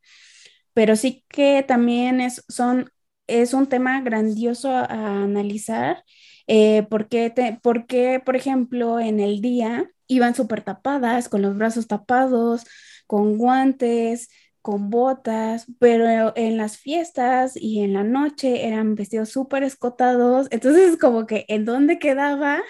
pero 0.73 0.95
sí 0.95 1.25
que 1.29 1.63
también 1.67 2.21
es, 2.21 2.43
son, 2.49 2.91
es 3.27 3.53
un 3.53 3.67
tema 3.67 4.01
grandioso 4.01 4.71
a, 4.71 4.85
analizar, 5.23 6.03
eh, 6.47 6.85
porque, 6.89 7.29
te, 7.29 7.59
porque, 7.63 8.21
por 8.25 8.35
ejemplo, 8.35 8.99
en 8.99 9.19
el 9.19 9.41
día 9.41 9.89
iban 10.07 10.35
súper 10.35 10.61
tapadas, 10.63 11.29
con 11.29 11.41
los 11.41 11.57
brazos 11.57 11.87
tapados, 11.87 12.65
con 13.07 13.37
guantes, 13.37 14.29
con 14.61 14.89
botas, 14.89 15.67
pero 15.79 16.33
en 16.35 16.57
las 16.57 16.77
fiestas 16.77 17.55
y 17.55 17.81
en 17.83 17.93
la 17.93 18.03
noche 18.03 18.67
eran 18.67 18.95
vestidos 18.95 19.29
súper 19.29 19.63
escotados. 19.63 20.47
Entonces, 20.51 20.97
como 20.97 21.25
que 21.25 21.45
en 21.47 21.65
dónde 21.65 21.99
quedaba 21.99 22.61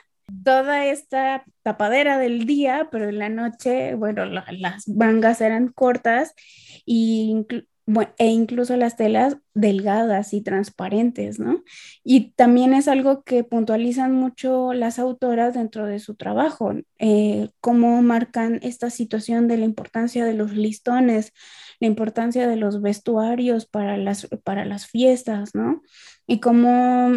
toda 0.43 0.85
esta 0.85 1.43
tapadera 1.63 2.17
del 2.17 2.45
día, 2.45 2.89
pero 2.91 3.09
en 3.09 3.19
la 3.19 3.29
noche, 3.29 3.95
bueno, 3.95 4.25
las 4.25 4.87
mangas 4.87 5.41
eran 5.41 5.67
cortas 5.67 6.33
y 6.85 7.45
e 8.17 8.27
incluso 8.27 8.77
las 8.77 8.95
telas 8.95 9.37
delgadas 9.53 10.33
y 10.33 10.41
transparentes, 10.41 11.39
¿no? 11.39 11.63
Y 12.03 12.31
también 12.33 12.73
es 12.73 12.87
algo 12.87 13.23
que 13.23 13.43
puntualizan 13.43 14.13
mucho 14.13 14.73
las 14.73 14.99
autoras 14.99 15.53
dentro 15.53 15.85
de 15.85 15.99
su 15.99 16.15
trabajo, 16.15 16.73
eh, 16.99 17.49
cómo 17.59 18.01
marcan 18.01 18.59
esta 18.61 18.89
situación 18.89 19.47
de 19.47 19.57
la 19.57 19.65
importancia 19.65 20.23
de 20.25 20.33
los 20.33 20.53
listones, 20.53 21.33
la 21.79 21.87
importancia 21.87 22.47
de 22.47 22.55
los 22.55 22.81
vestuarios 22.81 23.65
para 23.65 23.97
las, 23.97 24.27
para 24.43 24.65
las 24.65 24.87
fiestas, 24.87 25.55
¿no? 25.55 25.81
Y 26.27 26.39
cómo 26.39 27.11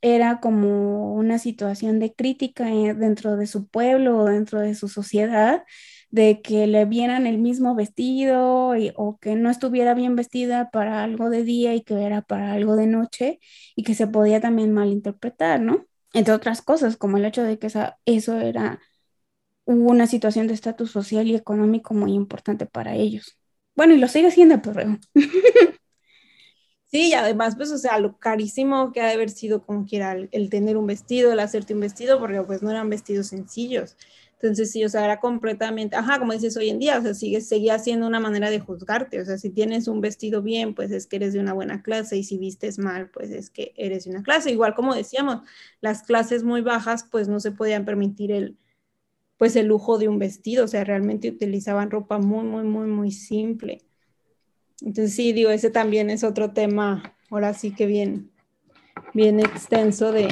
era 0.00 0.40
como 0.40 1.14
una 1.14 1.38
situación 1.38 1.98
de 1.98 2.14
crítica 2.14 2.70
eh, 2.70 2.94
dentro 2.94 3.36
de 3.36 3.46
su 3.46 3.68
pueblo 3.68 4.18
o 4.18 4.24
dentro 4.26 4.60
de 4.60 4.74
su 4.74 4.88
sociedad 4.88 5.64
de 6.10 6.40
que 6.42 6.66
le 6.66 6.84
vieran 6.86 7.26
el 7.26 7.38
mismo 7.38 7.74
vestido 7.74 8.72
o 8.96 9.18
que 9.18 9.34
no 9.36 9.50
estuviera 9.50 9.94
bien 9.94 10.16
vestida 10.16 10.70
para 10.70 11.02
algo 11.04 11.30
de 11.30 11.44
día 11.44 11.74
y 11.74 11.82
que 11.82 12.02
era 12.02 12.22
para 12.22 12.52
algo 12.52 12.76
de 12.76 12.86
noche 12.86 13.40
y 13.76 13.82
que 13.82 13.94
se 13.94 14.06
podía 14.06 14.40
también 14.40 14.72
malinterpretar, 14.72 15.60
¿no? 15.60 15.86
Entre 16.14 16.32
otras 16.32 16.62
cosas, 16.62 16.96
como 16.96 17.18
el 17.18 17.26
hecho 17.26 17.42
de 17.42 17.58
que 17.58 17.68
eso 18.06 18.40
era 18.40 18.80
una 19.64 20.06
situación 20.06 20.46
de 20.46 20.54
estatus 20.54 20.90
social 20.90 21.26
y 21.26 21.36
económico 21.36 21.94
muy 21.94 22.14
importante 22.14 22.66
para 22.66 22.94
ellos. 22.94 23.38
Bueno, 23.76 23.94
y 23.94 23.98
lo 23.98 24.08
sigue 24.08 24.30
siendo, 24.30 24.60
pero... 24.62 24.98
Sí, 26.90 27.10
y 27.10 27.14
además, 27.14 27.54
pues, 27.56 27.70
o 27.70 27.76
sea, 27.76 27.98
lo 27.98 28.16
carísimo 28.18 28.92
que 28.92 29.02
ha 29.02 29.06
de 29.08 29.12
haber 29.12 29.28
sido 29.28 29.62
como 29.62 29.84
quiera 29.84 30.12
el, 30.12 30.30
el, 30.32 30.48
tener 30.48 30.78
un 30.78 30.86
vestido, 30.86 31.32
el 31.32 31.40
hacerte 31.40 31.74
un 31.74 31.80
vestido, 31.80 32.18
porque 32.18 32.42
pues 32.42 32.62
no 32.62 32.70
eran 32.70 32.88
vestidos 32.88 33.26
sencillos. 33.26 33.96
Entonces, 34.40 34.70
sí, 34.70 34.84
o 34.84 34.88
sea, 34.88 35.04
era 35.04 35.18
completamente, 35.18 35.96
ajá, 35.96 36.20
como 36.20 36.32
dices 36.32 36.56
hoy 36.56 36.68
en 36.68 36.78
día, 36.78 36.98
o 36.98 37.02
sea, 37.02 37.12
sigue, 37.12 37.40
seguía 37.40 37.76
siendo 37.80 38.06
una 38.06 38.20
manera 38.20 38.50
de 38.50 38.60
juzgarte, 38.60 39.20
o 39.20 39.24
sea, 39.24 39.36
si 39.36 39.50
tienes 39.50 39.88
un 39.88 40.00
vestido 40.00 40.42
bien, 40.42 40.74
pues 40.74 40.92
es 40.92 41.08
que 41.08 41.16
eres 41.16 41.32
de 41.32 41.40
una 41.40 41.54
buena 41.54 41.82
clase, 41.82 42.16
y 42.16 42.22
si 42.22 42.38
vistes 42.38 42.78
mal, 42.78 43.10
pues 43.10 43.30
es 43.32 43.50
que 43.50 43.74
eres 43.76 44.04
de 44.04 44.10
una 44.10 44.22
clase. 44.22 44.52
Igual 44.52 44.76
como 44.76 44.94
decíamos, 44.94 45.40
las 45.80 46.04
clases 46.04 46.44
muy 46.44 46.60
bajas, 46.60 47.04
pues 47.10 47.26
no 47.26 47.40
se 47.40 47.50
podían 47.50 47.84
permitir 47.84 48.30
el, 48.30 48.56
pues 49.38 49.56
el 49.56 49.66
lujo 49.66 49.98
de 49.98 50.06
un 50.06 50.20
vestido, 50.20 50.66
o 50.66 50.68
sea, 50.68 50.84
realmente 50.84 51.30
utilizaban 51.30 51.90
ropa 51.90 52.18
muy, 52.18 52.44
muy, 52.44 52.62
muy, 52.62 52.86
muy 52.86 53.10
simple. 53.10 53.82
Entonces, 54.80 55.14
sí, 55.16 55.32
digo, 55.32 55.50
ese 55.50 55.70
también 55.70 56.10
es 56.10 56.22
otro 56.22 56.52
tema, 56.52 57.16
ahora 57.28 57.54
sí 57.54 57.72
que 57.72 57.86
bien, 57.86 58.30
bien 59.14 59.40
extenso 59.40 60.12
de, 60.12 60.28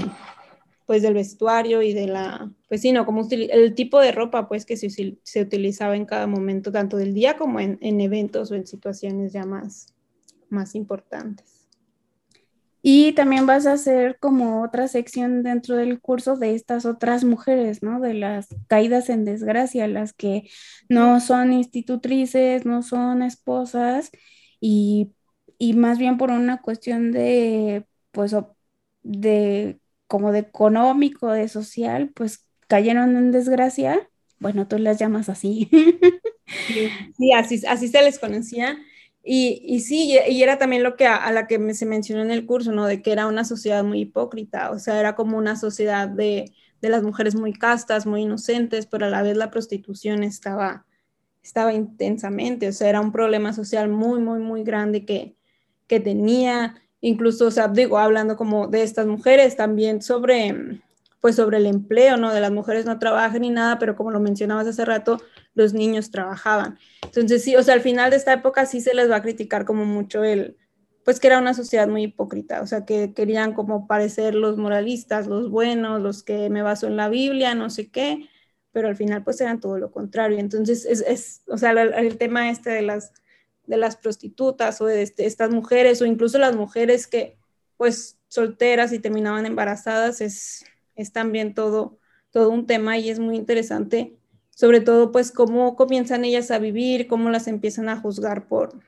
pues 0.86 1.02
del 1.02 1.14
vestuario 1.14 1.82
y 1.82 1.92
de 1.92 2.06
la, 2.06 2.50
pues 2.68 2.80
sí, 2.80 2.92
no, 2.92 3.04
como 3.04 3.26
el 3.28 3.74
tipo 3.74 4.00
de 4.00 4.12
ropa 4.12 4.48
pues 4.48 4.64
que 4.64 4.76
se, 4.76 5.18
se 5.22 5.40
utilizaba 5.42 5.96
en 5.96 6.06
cada 6.06 6.28
momento, 6.28 6.70
tanto 6.72 6.96
del 6.96 7.12
día 7.12 7.36
como 7.36 7.58
en, 7.60 7.76
en, 7.82 8.00
eventos 8.00 8.50
o 8.50 8.54
en 8.54 8.66
situaciones 8.66 9.32
ya 9.32 9.44
más, 9.44 9.94
más 10.48 10.76
importantes. 10.76 11.68
Y 12.82 13.12
también 13.14 13.46
vas 13.46 13.66
a 13.66 13.72
hacer 13.72 14.16
como 14.20 14.62
otra 14.62 14.86
sección 14.86 15.42
dentro 15.42 15.74
del 15.74 16.00
curso 16.00 16.36
de 16.36 16.54
estas 16.54 16.86
otras 16.86 17.24
mujeres, 17.24 17.82
¿no? 17.82 17.98
De 17.98 18.14
las 18.14 18.46
caídas 18.68 19.08
en 19.10 19.24
desgracia, 19.24 19.88
las 19.88 20.12
que 20.12 20.48
no 20.88 21.18
son 21.18 21.52
institutrices, 21.52 22.64
no 22.64 22.82
son 22.82 23.22
esposas 23.22 24.12
y, 24.60 25.12
y 25.58 25.74
más 25.74 25.98
bien 25.98 26.16
por 26.16 26.30
una 26.30 26.62
cuestión 26.62 27.10
de, 27.10 27.86
pues, 28.12 28.36
de 29.02 29.80
como 30.06 30.32
de 30.32 30.40
económico, 30.40 31.30
de 31.30 31.48
social, 31.48 32.10
pues 32.14 32.46
cayeron 32.68 33.16
en 33.16 33.32
desgracia. 33.32 34.08
Bueno, 34.38 34.68
tú 34.68 34.78
las 34.78 34.98
llamas 34.98 35.28
así. 35.28 35.70
Sí, 37.16 37.32
así, 37.34 37.62
así 37.66 37.88
se 37.88 38.02
les 38.02 38.18
conocía. 38.18 38.78
Y, 39.22 39.60
y 39.64 39.80
sí, 39.80 40.16
y 40.28 40.42
era 40.42 40.56
también 40.58 40.84
lo 40.84 40.94
que 40.96 41.06
a, 41.06 41.32
la 41.32 41.48
que 41.48 41.74
se 41.74 41.84
mencionó 41.84 42.22
en 42.22 42.30
el 42.30 42.46
curso, 42.46 42.70
¿no? 42.70 42.86
De 42.86 43.02
que 43.02 43.10
era 43.10 43.26
una 43.26 43.44
sociedad 43.44 43.82
muy 43.82 44.02
hipócrita, 44.02 44.70
o 44.70 44.78
sea, 44.78 45.00
era 45.00 45.16
como 45.16 45.36
una 45.36 45.56
sociedad 45.56 46.08
de, 46.08 46.52
de 46.80 46.88
las 46.88 47.02
mujeres 47.02 47.34
muy 47.34 47.52
castas, 47.52 48.06
muy 48.06 48.22
inocentes, 48.22 48.86
pero 48.86 49.06
a 49.06 49.10
la 49.10 49.22
vez 49.22 49.36
la 49.36 49.50
prostitución 49.50 50.22
estaba, 50.22 50.86
estaba 51.42 51.72
intensamente, 51.72 52.68
o 52.68 52.72
sea, 52.72 52.88
era 52.88 53.00
un 53.00 53.10
problema 53.10 53.52
social 53.52 53.88
muy, 53.88 54.20
muy, 54.20 54.38
muy 54.38 54.62
grande 54.62 55.04
que, 55.04 55.36
que 55.88 55.98
tenía 55.98 56.80
incluso, 57.06 57.46
o 57.46 57.50
sea, 57.50 57.68
digo, 57.68 57.98
hablando 57.98 58.36
como 58.36 58.66
de 58.66 58.82
estas 58.82 59.06
mujeres, 59.06 59.56
también 59.56 60.02
sobre, 60.02 60.80
pues 61.20 61.36
sobre 61.36 61.58
el 61.58 61.66
empleo, 61.66 62.16
¿no? 62.16 62.34
De 62.34 62.40
las 62.40 62.50
mujeres 62.50 62.84
no 62.84 62.98
trabajan 62.98 63.42
ni 63.42 63.50
nada, 63.50 63.78
pero 63.78 63.94
como 63.94 64.10
lo 64.10 64.18
mencionabas 64.18 64.66
hace 64.66 64.84
rato, 64.84 65.18
los 65.54 65.72
niños 65.72 66.10
trabajaban. 66.10 66.78
Entonces, 67.02 67.44
sí, 67.44 67.54
o 67.54 67.62
sea, 67.62 67.74
al 67.74 67.80
final 67.80 68.10
de 68.10 68.16
esta 68.16 68.32
época 68.32 68.66
sí 68.66 68.80
se 68.80 68.92
les 68.92 69.08
va 69.08 69.16
a 69.16 69.22
criticar 69.22 69.64
como 69.64 69.84
mucho 69.84 70.24
el, 70.24 70.56
pues 71.04 71.20
que 71.20 71.28
era 71.28 71.38
una 71.38 71.54
sociedad 71.54 71.86
muy 71.86 72.02
hipócrita, 72.04 72.60
o 72.60 72.66
sea, 72.66 72.84
que 72.84 73.14
querían 73.14 73.52
como 73.52 73.86
parecer 73.86 74.34
los 74.34 74.56
moralistas, 74.56 75.28
los 75.28 75.48
buenos, 75.48 76.02
los 76.02 76.24
que 76.24 76.50
me 76.50 76.62
baso 76.62 76.88
en 76.88 76.96
la 76.96 77.08
Biblia, 77.08 77.54
no 77.54 77.70
sé 77.70 77.88
qué, 77.88 78.28
pero 78.72 78.88
al 78.88 78.96
final 78.96 79.22
pues 79.22 79.40
eran 79.40 79.60
todo 79.60 79.78
lo 79.78 79.92
contrario. 79.92 80.38
Entonces, 80.38 80.84
es, 80.84 81.02
es 81.06 81.42
o 81.46 81.56
sea, 81.56 81.70
el, 81.70 81.94
el 81.94 82.18
tema 82.18 82.50
este 82.50 82.70
de 82.70 82.82
las 82.82 83.12
de 83.66 83.76
las 83.76 83.96
prostitutas 83.96 84.80
o 84.80 84.86
de 84.86 85.02
este, 85.02 85.26
estas 85.26 85.50
mujeres 85.50 86.00
o 86.00 86.06
incluso 86.06 86.38
las 86.38 86.56
mujeres 86.56 87.06
que 87.06 87.36
pues 87.76 88.18
solteras 88.28 88.92
y 88.92 88.98
terminaban 88.98 89.46
embarazadas 89.46 90.20
es, 90.20 90.64
es 90.94 91.12
también 91.12 91.54
todo, 91.54 91.98
todo 92.30 92.50
un 92.50 92.66
tema 92.66 92.98
y 92.98 93.10
es 93.10 93.18
muy 93.18 93.36
interesante, 93.36 94.16
sobre 94.50 94.80
todo 94.80 95.12
pues 95.12 95.30
cómo 95.30 95.76
comienzan 95.76 96.24
ellas 96.24 96.50
a 96.50 96.58
vivir, 96.58 97.06
cómo 97.06 97.30
las 97.30 97.46
empiezan 97.48 97.88
a 97.88 98.00
juzgar 98.00 98.48
por, 98.48 98.78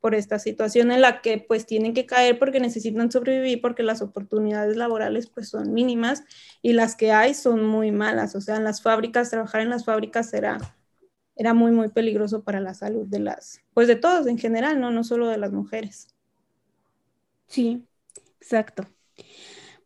por 0.00 0.14
esta 0.14 0.38
situación 0.38 0.90
en 0.90 1.00
la 1.00 1.22
que 1.22 1.38
pues 1.38 1.64
tienen 1.64 1.94
que 1.94 2.06
caer 2.06 2.38
porque 2.38 2.58
necesitan 2.58 3.10
sobrevivir 3.10 3.60
porque 3.60 3.84
las 3.84 4.02
oportunidades 4.02 4.76
laborales 4.76 5.28
pues 5.28 5.48
son 5.48 5.72
mínimas 5.72 6.24
y 6.60 6.72
las 6.72 6.96
que 6.96 7.12
hay 7.12 7.34
son 7.34 7.64
muy 7.64 7.92
malas, 7.92 8.34
o 8.34 8.40
sea, 8.40 8.56
en 8.56 8.64
las 8.64 8.82
fábricas, 8.82 9.30
trabajar 9.30 9.60
en 9.60 9.70
las 9.70 9.84
fábricas 9.84 10.28
será 10.28 10.58
era 11.36 11.54
muy, 11.54 11.72
muy 11.72 11.88
peligroso 11.88 12.42
para 12.42 12.60
la 12.60 12.74
salud 12.74 13.06
de 13.06 13.20
las, 13.20 13.60
pues 13.74 13.88
de 13.88 13.96
todos 13.96 14.26
en 14.26 14.38
general, 14.38 14.80
¿no? 14.80 14.90
No 14.90 15.04
solo 15.04 15.28
de 15.28 15.38
las 15.38 15.52
mujeres. 15.52 16.08
Sí, 17.46 17.84
exacto. 18.40 18.86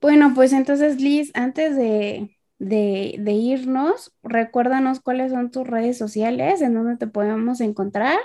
Bueno, 0.01 0.33
pues 0.35 0.53
entonces, 0.53 1.01
Liz, 1.01 1.31
antes 1.35 1.77
de, 1.77 2.37
de, 2.59 3.33
irnos, 3.33 4.13
recuérdanos 4.23 5.01
cuáles 5.01 5.33
son 5.33 5.51
tus 5.51 5.67
redes 5.67 5.99
sociales, 5.99 6.63
en 6.63 6.75
donde 6.75 6.97
te 6.97 7.07
podemos 7.07 7.61
encontrar. 7.61 8.19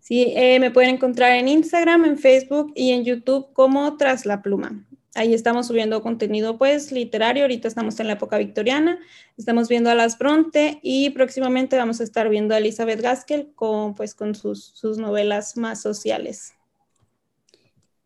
Sí, 0.00 0.32
eh, 0.36 0.58
me 0.58 0.70
pueden 0.70 0.96
encontrar 0.96 1.32
en 1.32 1.48
Instagram, 1.48 2.04
en 2.04 2.18
Facebook 2.18 2.72
y 2.74 2.90
en 2.90 3.04
YouTube 3.04 3.52
como 3.52 3.96
Tras 3.96 4.26
la 4.26 4.42
Pluma. 4.42 4.84
Ahí 5.16 5.32
estamos 5.32 5.68
subiendo 5.68 6.02
contenido 6.02 6.58
pues 6.58 6.92
literario, 6.92 7.44
ahorita 7.44 7.68
estamos 7.68 7.98
en 8.00 8.06
la 8.06 8.12
época 8.12 8.36
victoriana, 8.36 8.98
estamos 9.38 9.66
viendo 9.66 9.88
a 9.88 9.94
Las 9.94 10.18
Bronte 10.18 10.78
y 10.82 11.08
próximamente 11.08 11.78
vamos 11.78 12.02
a 12.02 12.04
estar 12.04 12.28
viendo 12.28 12.54
a 12.54 12.58
Elizabeth 12.58 13.00
Gaskell 13.00 13.50
con, 13.54 13.94
pues, 13.94 14.14
con 14.14 14.34
sus, 14.34 14.62
sus 14.62 14.98
novelas 14.98 15.56
más 15.56 15.80
sociales. 15.80 16.52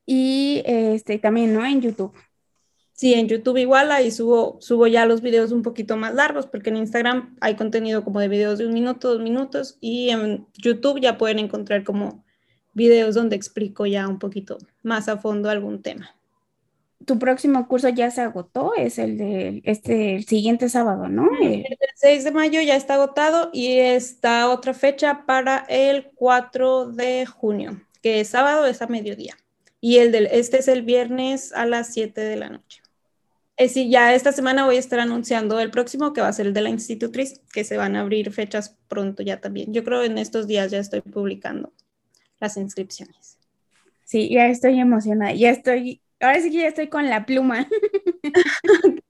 Y 0.07 0.62
este, 0.64 1.18
también, 1.18 1.53
¿no? 1.53 1.66
En 1.66 1.81
YouTube. 1.81 2.12
Sí, 2.92 3.14
en 3.14 3.27
YouTube 3.27 3.57
igual, 3.57 3.90
ahí 3.90 4.12
subo, 4.12 4.59
subo 4.61 4.87
ya 4.87 5.05
los 5.05 5.20
videos 5.20 5.51
un 5.51 5.62
poquito 5.62 5.96
más 5.96 6.14
largos, 6.14 6.46
porque 6.46 6.70
en 6.70 6.77
Instagram 6.77 7.37
hay 7.40 7.57
contenido 7.57 8.05
como 8.05 8.20
de 8.20 8.29
videos 8.29 8.59
de 8.59 8.66
un 8.66 8.73
minuto, 8.73 9.14
dos 9.14 9.20
minutos, 9.20 9.79
y 9.81 10.11
en 10.11 10.46
YouTube 10.57 11.01
ya 11.01 11.18
pueden 11.18 11.40
encontrar 11.40 11.83
como 11.83 12.25
videos 12.73 13.16
donde 13.16 13.35
explico 13.35 13.85
ya 13.85 14.07
un 14.07 14.20
poquito 14.20 14.59
más 14.85 15.09
a 15.09 15.16
fondo 15.16 15.51
algún 15.51 15.83
tema 15.83 16.14
tu 17.07 17.19
próximo 17.19 17.67
curso 17.67 17.89
ya 17.89 18.11
se 18.11 18.21
agotó, 18.21 18.73
es 18.77 18.99
el 18.99 19.17
de 19.17 19.63
este 19.65 20.17
el 20.17 20.27
siguiente 20.27 20.69
sábado, 20.69 21.09
¿no? 21.09 21.29
El 21.41 21.65
6 21.95 22.25
de 22.25 22.31
mayo 22.31 22.61
ya 22.61 22.77
está 22.77 22.95
agotado 22.95 23.51
y 23.53 23.79
está 23.79 24.51
otra 24.51 24.75
fecha 24.75 25.25
para 25.27 25.65
el 25.69 26.11
4 26.15 26.87
de 26.87 27.27
junio, 27.27 27.81
que 28.03 28.21
es 28.21 28.29
sábado, 28.29 28.67
es 28.67 28.83
a 28.83 28.87
mediodía. 28.87 29.37
Y 29.81 29.97
el 29.99 30.13
del 30.13 30.27
este 30.27 30.59
es 30.59 30.69
el 30.69 30.83
viernes 30.83 31.53
a 31.55 31.65
las 31.65 31.93
7 31.93 32.21
de 32.21 32.37
la 32.37 32.51
noche. 32.51 32.83
Eh, 33.57 33.69
sí, 33.69 33.91
ya 33.91 34.15
esta 34.15 34.33
semana 34.33 34.65
voy 34.65 34.77
a 34.77 34.79
estar 34.79 35.01
anunciando 35.01 35.59
el 35.61 35.71
próximo, 35.71 36.13
que 36.13 36.21
va 36.21 36.29
a 36.29 36.33
ser 36.33 36.47
el 36.47 36.55
de 36.55 36.63
la 36.63 36.71
institutriz, 36.71 37.41
que 37.53 37.65
se 37.65 37.77
van 37.77 37.97
a 37.97 38.01
abrir 38.01 38.33
fechas 38.33 38.77
pronto 38.89 39.23
ya 39.23 39.41
también. 39.41 39.73
Yo 39.73 39.85
creo 39.85 40.03
en 40.03 40.19
estos 40.19 40.47
días 40.47 40.71
ya 40.71 40.79
estoy 40.79 41.01
publicando 41.01 41.73
las 42.41 42.57
inscripciones. 42.57 43.39
Sí, 44.05 44.31
ya 44.31 44.47
estoy 44.49 44.81
emocionada, 44.81 45.33
ya 45.33 45.51
estoy 45.51 46.01
ahora 46.20 46.40
sí 46.40 46.50
que 46.50 46.59
ya 46.59 46.68
estoy 46.68 46.88
con 46.88 47.09
la 47.09 47.26
pluma. 47.26 47.66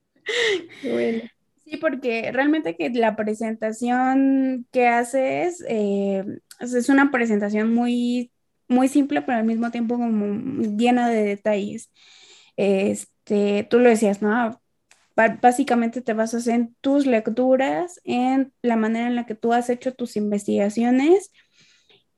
bueno. 0.82 1.22
Sí, 1.64 1.76
porque 1.76 2.32
realmente 2.32 2.76
que 2.76 2.90
la 2.90 3.14
presentación 3.14 4.66
que 4.72 4.88
haces 4.88 5.64
eh, 5.68 6.24
es 6.58 6.88
una 6.88 7.10
presentación 7.10 7.72
muy, 7.72 8.32
muy 8.68 8.88
simple, 8.88 9.22
pero 9.22 9.38
al 9.38 9.44
mismo 9.44 9.70
tiempo 9.70 9.96
como 9.96 10.62
llena 10.76 11.08
de 11.08 11.22
detalles. 11.22 11.90
Este, 12.56 13.66
tú 13.70 13.78
lo 13.78 13.88
decías, 13.88 14.22
¿no? 14.22 14.60
Básicamente 15.42 16.00
te 16.00 16.14
basas 16.14 16.46
en 16.46 16.74
tus 16.80 17.06
lecturas, 17.06 18.00
en 18.04 18.52
la 18.62 18.76
manera 18.76 19.06
en 19.06 19.16
la 19.16 19.26
que 19.26 19.34
tú 19.34 19.52
has 19.52 19.68
hecho 19.68 19.92
tus 19.94 20.16
investigaciones 20.16 21.30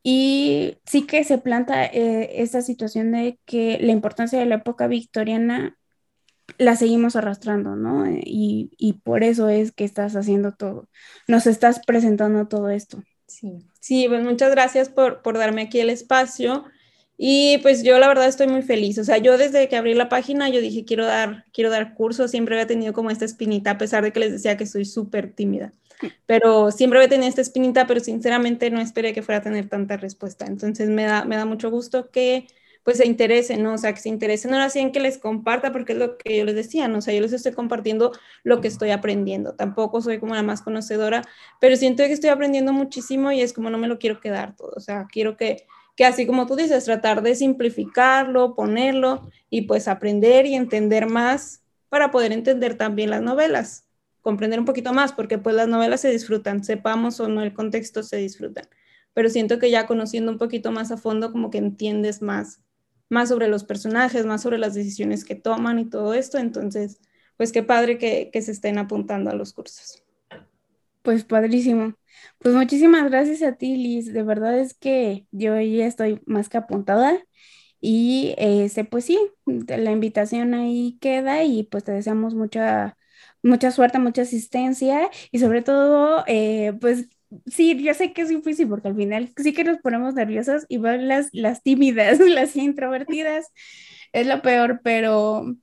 Y 0.03 0.79
sí 0.85 1.07
que 1.07 1.23
se 1.25 1.39
planta 1.39 1.85
eh, 1.85 2.43
esta 2.43 2.63
situación 2.63 3.13
de 3.13 3.39
que 3.45 3.79
la 3.81 3.93
importancia 3.93 4.39
de 4.39 4.47
la 4.47 4.57
época 4.57 4.89
victoriana 4.89 5.79
la 6.59 6.77
seguimos 6.77 7.17
arrastrando, 7.17 7.77
¿no? 7.77 8.05
Eh, 8.07 8.21
y, 8.25 8.73
y, 8.79 8.95
por 8.95 9.23
eso 9.23 9.49
es 9.49 9.73
que 9.73 9.85
estás 9.85 10.17
haciendo 10.17 10.53
todo, 10.53 10.89
nos 11.29 11.47
estás 11.47 11.81
presentando 11.87 12.49
todo 12.49 12.69
esto. 12.69 13.03
Sí, 13.27 13.67
sí 13.81 14.07
pues 14.09 14.23
muchas 14.23 14.51
gracias 14.51 14.89
por, 14.89 15.23
por 15.23 15.39
darme 15.39 15.63
aquí 15.63 15.81
el 15.81 15.91
espacio. 15.91 16.65
Y 17.17 17.59
pues 17.59 17.85
yo 17.85 17.99
la 18.01 18.09
verdad 18.09 18.27
estoy 18.27 18.49
muy 18.49 18.63
feliz. 18.63 18.99
O 18.99 19.05
sea, 19.05 19.19
yo 19.19 19.39
desde 19.39 19.69
que 19.69 19.77
abrí 19.77 19.95
la 19.95 20.09
página, 20.09 20.49
yo 20.49 20.61
dije, 20.61 20.85
quiero 20.85 21.07
dar, 21.07 21.45
quiero 21.53 21.71
dar 21.71 21.95
cursos. 21.95 22.33
Siempre 22.33 22.57
había 22.57 22.67
tenido 22.67 22.93
como 22.93 23.11
esta 23.11 23.25
espinita, 23.25 23.73
a 23.73 23.79
pesar 23.79 24.03
de 24.03 24.13
que 24.13 24.21
les 24.21 24.33
decía 24.33 24.57
que 24.57 24.67
soy 24.67 24.85
súper 24.85 25.33
tímida. 25.33 25.73
Pero 26.27 26.71
siempre 26.71 26.99
había 26.99 27.09
tenido 27.09 27.29
esta 27.29 27.41
espinita, 27.41 27.87
pero 27.87 28.01
sinceramente 28.01 28.71
no 28.71 28.81
esperé 28.81 29.13
que 29.13 29.23
fuera 29.23 29.39
a 29.39 29.43
tener 29.43 29.69
tanta 29.69 29.97
respuesta. 29.97 30.47
Entonces 30.47 30.89
me 30.89 31.05
da, 31.05 31.25
me 31.25 31.37
da 31.37 31.45
mucho 31.45 31.71
gusto 31.71 32.11
que 32.11 32.47
pues 32.85 32.99
se 32.99 33.07
interesen, 33.07 33.63
¿no? 33.63 33.75
O 33.75 33.79
sea, 33.79 33.93
que 33.93 34.01
se 34.01 34.09
interesen 34.09 34.55
ahora 34.55 34.69
sí 34.69 34.81
en 34.81 34.93
que 34.93 35.01
les 35.01 35.19
comparta, 35.19 35.73
porque 35.73 35.93
es 35.93 35.99
lo 35.99 36.19
que 36.19 36.37
yo 36.39 36.45
les 36.45 36.55
decía, 36.55 36.89
¿no? 36.89 36.99
O 36.99 37.01
sea, 37.01 37.15
yo 37.15 37.21
les 37.21 37.33
estoy 37.33 37.53
compartiendo 37.53 38.13
lo 38.43 38.61
que 38.61 38.69
estoy 38.69 38.91
aprendiendo. 38.91 39.55
Tampoco 39.55 40.01
soy 40.01 40.19
como 40.19 40.35
la 40.35 40.43
más 40.43 40.63
conocedora, 40.63 41.23
pero 41.61 41.77
siento 41.77 42.03
que 42.03 42.13
estoy 42.13 42.31
aprendiendo 42.31 42.73
muchísimo 42.73 43.31
y 43.31 43.41
es 43.41 43.53
como 43.53 43.71
no 43.71 43.79
me 43.79 43.89
lo 43.89 43.99
quiero 43.99 44.21
quedar 44.21 44.57
todo. 44.57 44.73
O 44.77 44.81
sea, 44.81 45.07
quiero 45.11 45.37
que, 45.37 45.67
que 45.97 46.05
así 46.05 46.27
como 46.27 46.47
tú 46.47 46.57
dices, 46.57 46.85
tratar 46.85 47.23
de 47.23 47.35
simplificarlo, 47.37 48.55
ponerlo 48.57 49.31
y 49.49 49.63
pues 49.63 49.87
aprender 49.87 50.47
y 50.47 50.55
entender 50.55 51.07
más 51.07 51.63
para 51.89 52.11
poder 52.11 52.33
entender 52.33 52.77
también 52.77 53.11
las 53.11 53.23
novelas, 53.23 53.85
comprender 54.23 54.59
un 54.59 54.65
poquito 54.65 54.93
más, 54.95 55.13
porque 55.13 55.39
pues 55.39 55.55
las 55.55 55.69
novelas 55.69 56.01
se 56.01 56.11
disfrutan, 56.11 56.65
sepamos 56.65 57.21
o 57.21 57.29
no 57.29 57.43
el 57.43 57.53
contexto, 57.53 58.03
se 58.03 58.17
disfrutan. 58.17 58.65
Pero 59.15 59.29
siento 59.29 59.59
que 59.59 59.71
ya 59.71 59.87
conociendo 59.87 60.33
un 60.33 60.39
poquito 60.39 60.73
más 60.73 60.91
a 60.91 60.97
fondo, 60.97 61.33
como 61.33 61.51
que 61.51 61.59
entiendes 61.59 62.23
más 62.23 62.63
más 63.13 63.29
sobre 63.29 63.47
los 63.47 63.63
personajes, 63.63 64.27
más 64.27 64.43
sobre 64.43 64.59
las 64.59 64.75
decisiones 64.75 65.25
que 65.25 65.37
toman 65.37 65.79
y 65.79 65.85
todo 65.85 66.15
esto. 66.15 66.39
Entonces, 66.39 66.99
pues 67.37 67.53
qué 67.53 67.63
padre 67.63 67.99
que, 67.99 68.31
se 68.43 68.51
estén 68.51 68.79
apuntando 68.79 69.31
a 69.31 69.35
los 69.35 69.53
cursos. 69.53 70.03
Pues 71.03 71.23
padrísimo. 71.23 71.95
Pues 72.39 72.55
muchísimas 72.55 73.09
gracias 73.11 73.43
a 73.43 73.53
ti, 73.53 73.77
Liz. 73.77 74.13
De 74.13 74.23
verdad 74.23 74.59
es 74.59 74.75
que 74.75 75.27
yo 75.31 75.61
ya 75.61 75.87
estoy 75.87 76.21
más 76.27 76.49
que 76.49 76.57
apuntada. 76.57 77.23
Y 77.81 78.35
este, 78.39 78.85
pues 78.85 79.05
sí, 79.05 79.19
la 79.45 79.91
invitación 79.91 80.55
ahí 80.55 80.99
queda 81.01 81.45
y 81.45 81.65
pues 81.65 81.85
te 81.85 81.93
deseamos 81.93 82.35
mucha, 82.35 82.97
mucha 83.43 83.71
suerte, 83.71 83.99
mucha 83.99 84.23
asistencia 84.23 85.11
y 85.31 85.39
sobre 85.39 85.63
todo, 85.63 86.25
eh, 86.27 86.75
pues 86.81 87.09
sí, 87.47 87.83
yo 87.83 87.95
sé 87.95 88.13
que 88.13 88.23
es 88.23 88.29
difícil 88.29 88.69
porque 88.69 88.89
al 88.89 88.97
final 88.97 89.33
sí 89.37 89.53
que 89.53 89.65
nos 89.65 89.79
ponemos 89.79 90.15
nerviosos 90.15 90.65
y 90.69 90.79
van 90.79 91.09
las, 91.09 91.29
las 91.33 91.63
tímidas, 91.63 92.19
las 92.21 92.57
introvertidas, 92.57 93.47
es 94.13 94.27
lo 94.27 94.43
peor, 94.43 94.81
pero, 94.85 95.57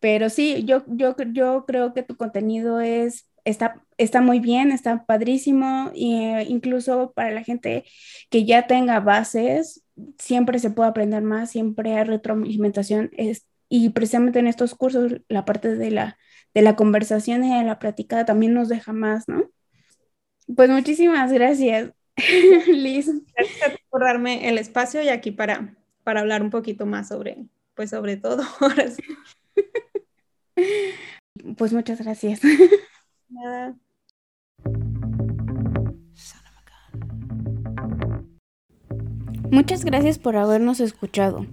pero 0.00 0.30
sí, 0.30 0.64
yo, 0.64 0.84
yo, 0.88 1.16
yo 1.32 1.64
creo 1.66 1.94
que 1.94 2.02
tu 2.02 2.16
contenido 2.16 2.80
es, 2.80 3.28
está, 3.44 3.82
está 3.98 4.20
muy 4.20 4.40
bien, 4.40 4.70
está 4.72 5.04
padrísimo, 5.04 5.90
e 5.94 6.46
incluso 6.48 7.12
para 7.14 7.30
la 7.32 7.44
gente 7.44 7.84
que 8.30 8.44
ya 8.44 8.66
tenga 8.66 9.00
bases, 9.00 9.84
siempre 10.18 10.58
se 10.58 10.70
puede 10.70 10.90
aprender 10.90 11.22
más, 11.22 11.50
siempre 11.50 11.94
hay 11.96 12.04
retroalimentación, 12.04 13.10
es, 13.16 13.46
y 13.68 13.90
precisamente 13.90 14.38
en 14.38 14.46
estos 14.46 14.74
cursos 14.74 15.14
la 15.28 15.44
parte 15.44 15.74
de 15.76 15.90
la, 15.90 16.18
de 16.54 16.62
la 16.62 16.76
conversación 16.76 17.44
y 17.44 17.56
de 17.56 17.64
la 17.64 17.78
platicada 17.78 18.24
también 18.24 18.54
nos 18.54 18.68
deja 18.68 18.92
más, 18.92 19.28
¿no? 19.28 19.50
Pues 20.54 20.70
muchísimas 20.70 21.32
gracias, 21.32 21.92
Liz. 22.66 23.10
Gracias 23.36 23.78
por 23.90 24.02
darme 24.02 24.48
el 24.48 24.58
espacio 24.58 25.02
y 25.02 25.08
aquí 25.08 25.30
para, 25.30 25.74
para 26.04 26.20
hablar 26.20 26.42
un 26.42 26.50
poquito 26.50 26.86
más 26.86 27.08
sobre, 27.08 27.46
pues 27.74 27.90
sobre 27.90 28.16
todo. 28.16 28.42
Pues 31.56 31.72
muchas 31.72 32.00
gracias. 32.00 32.40
Muchas 39.50 39.84
gracias 39.84 40.18
por 40.18 40.36
habernos 40.36 40.80
escuchado. 40.80 41.46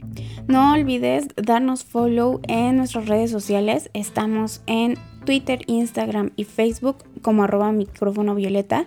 No 0.48 0.74
olvides 0.74 1.28
darnos 1.36 1.84
follow 1.84 2.40
en 2.48 2.78
nuestras 2.78 3.08
redes 3.08 3.32
sociales. 3.32 3.90
Estamos 3.94 4.62
en 4.68 4.96
Twitter, 5.26 5.62
Instagram 5.66 6.32
y 6.36 6.44
Facebook 6.44 6.98
como 7.24 7.44
arroba 7.44 7.72
micrófono 7.72 8.36
violeta. 8.36 8.86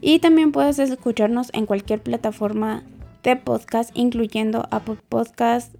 Y 0.00 0.18
también 0.18 0.50
puedes 0.50 0.80
escucharnos 0.80 1.50
en 1.52 1.66
cualquier 1.66 2.02
plataforma 2.02 2.82
de 3.22 3.36
podcast, 3.36 3.90
incluyendo 3.94 4.66
Apple 4.72 4.96
Podcast, 5.08 5.72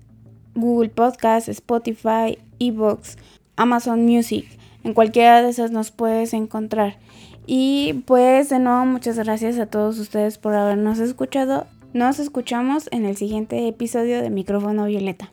Google 0.55 0.91
Podcast, 0.91 1.49
Spotify, 1.49 2.39
Evox, 2.61 3.19
Amazon 3.57 4.05
Music. 4.05 4.47
En 4.85 4.95
cualquiera 4.95 5.43
de 5.43 5.51
esas 5.51 5.73
nos 5.73 5.91
puedes 5.91 6.33
encontrar. 6.35 6.99
Y 7.47 8.05
pues 8.07 8.49
de 8.51 8.61
nuevo 8.61 8.85
muchas 8.85 9.19
gracias 9.19 9.59
a 9.59 9.67
todos 9.67 9.99
ustedes 9.99 10.39
por 10.39 10.55
habernos 10.55 11.01
escuchado. 11.01 11.67
Nos 11.93 12.21
escuchamos 12.21 12.89
en 12.93 13.05
el 13.05 13.17
siguiente 13.17 13.67
episodio 13.67 14.23
de 14.23 14.31
Micrófono 14.31 14.85
Violeta. 14.85 15.33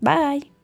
Bye. 0.00 0.55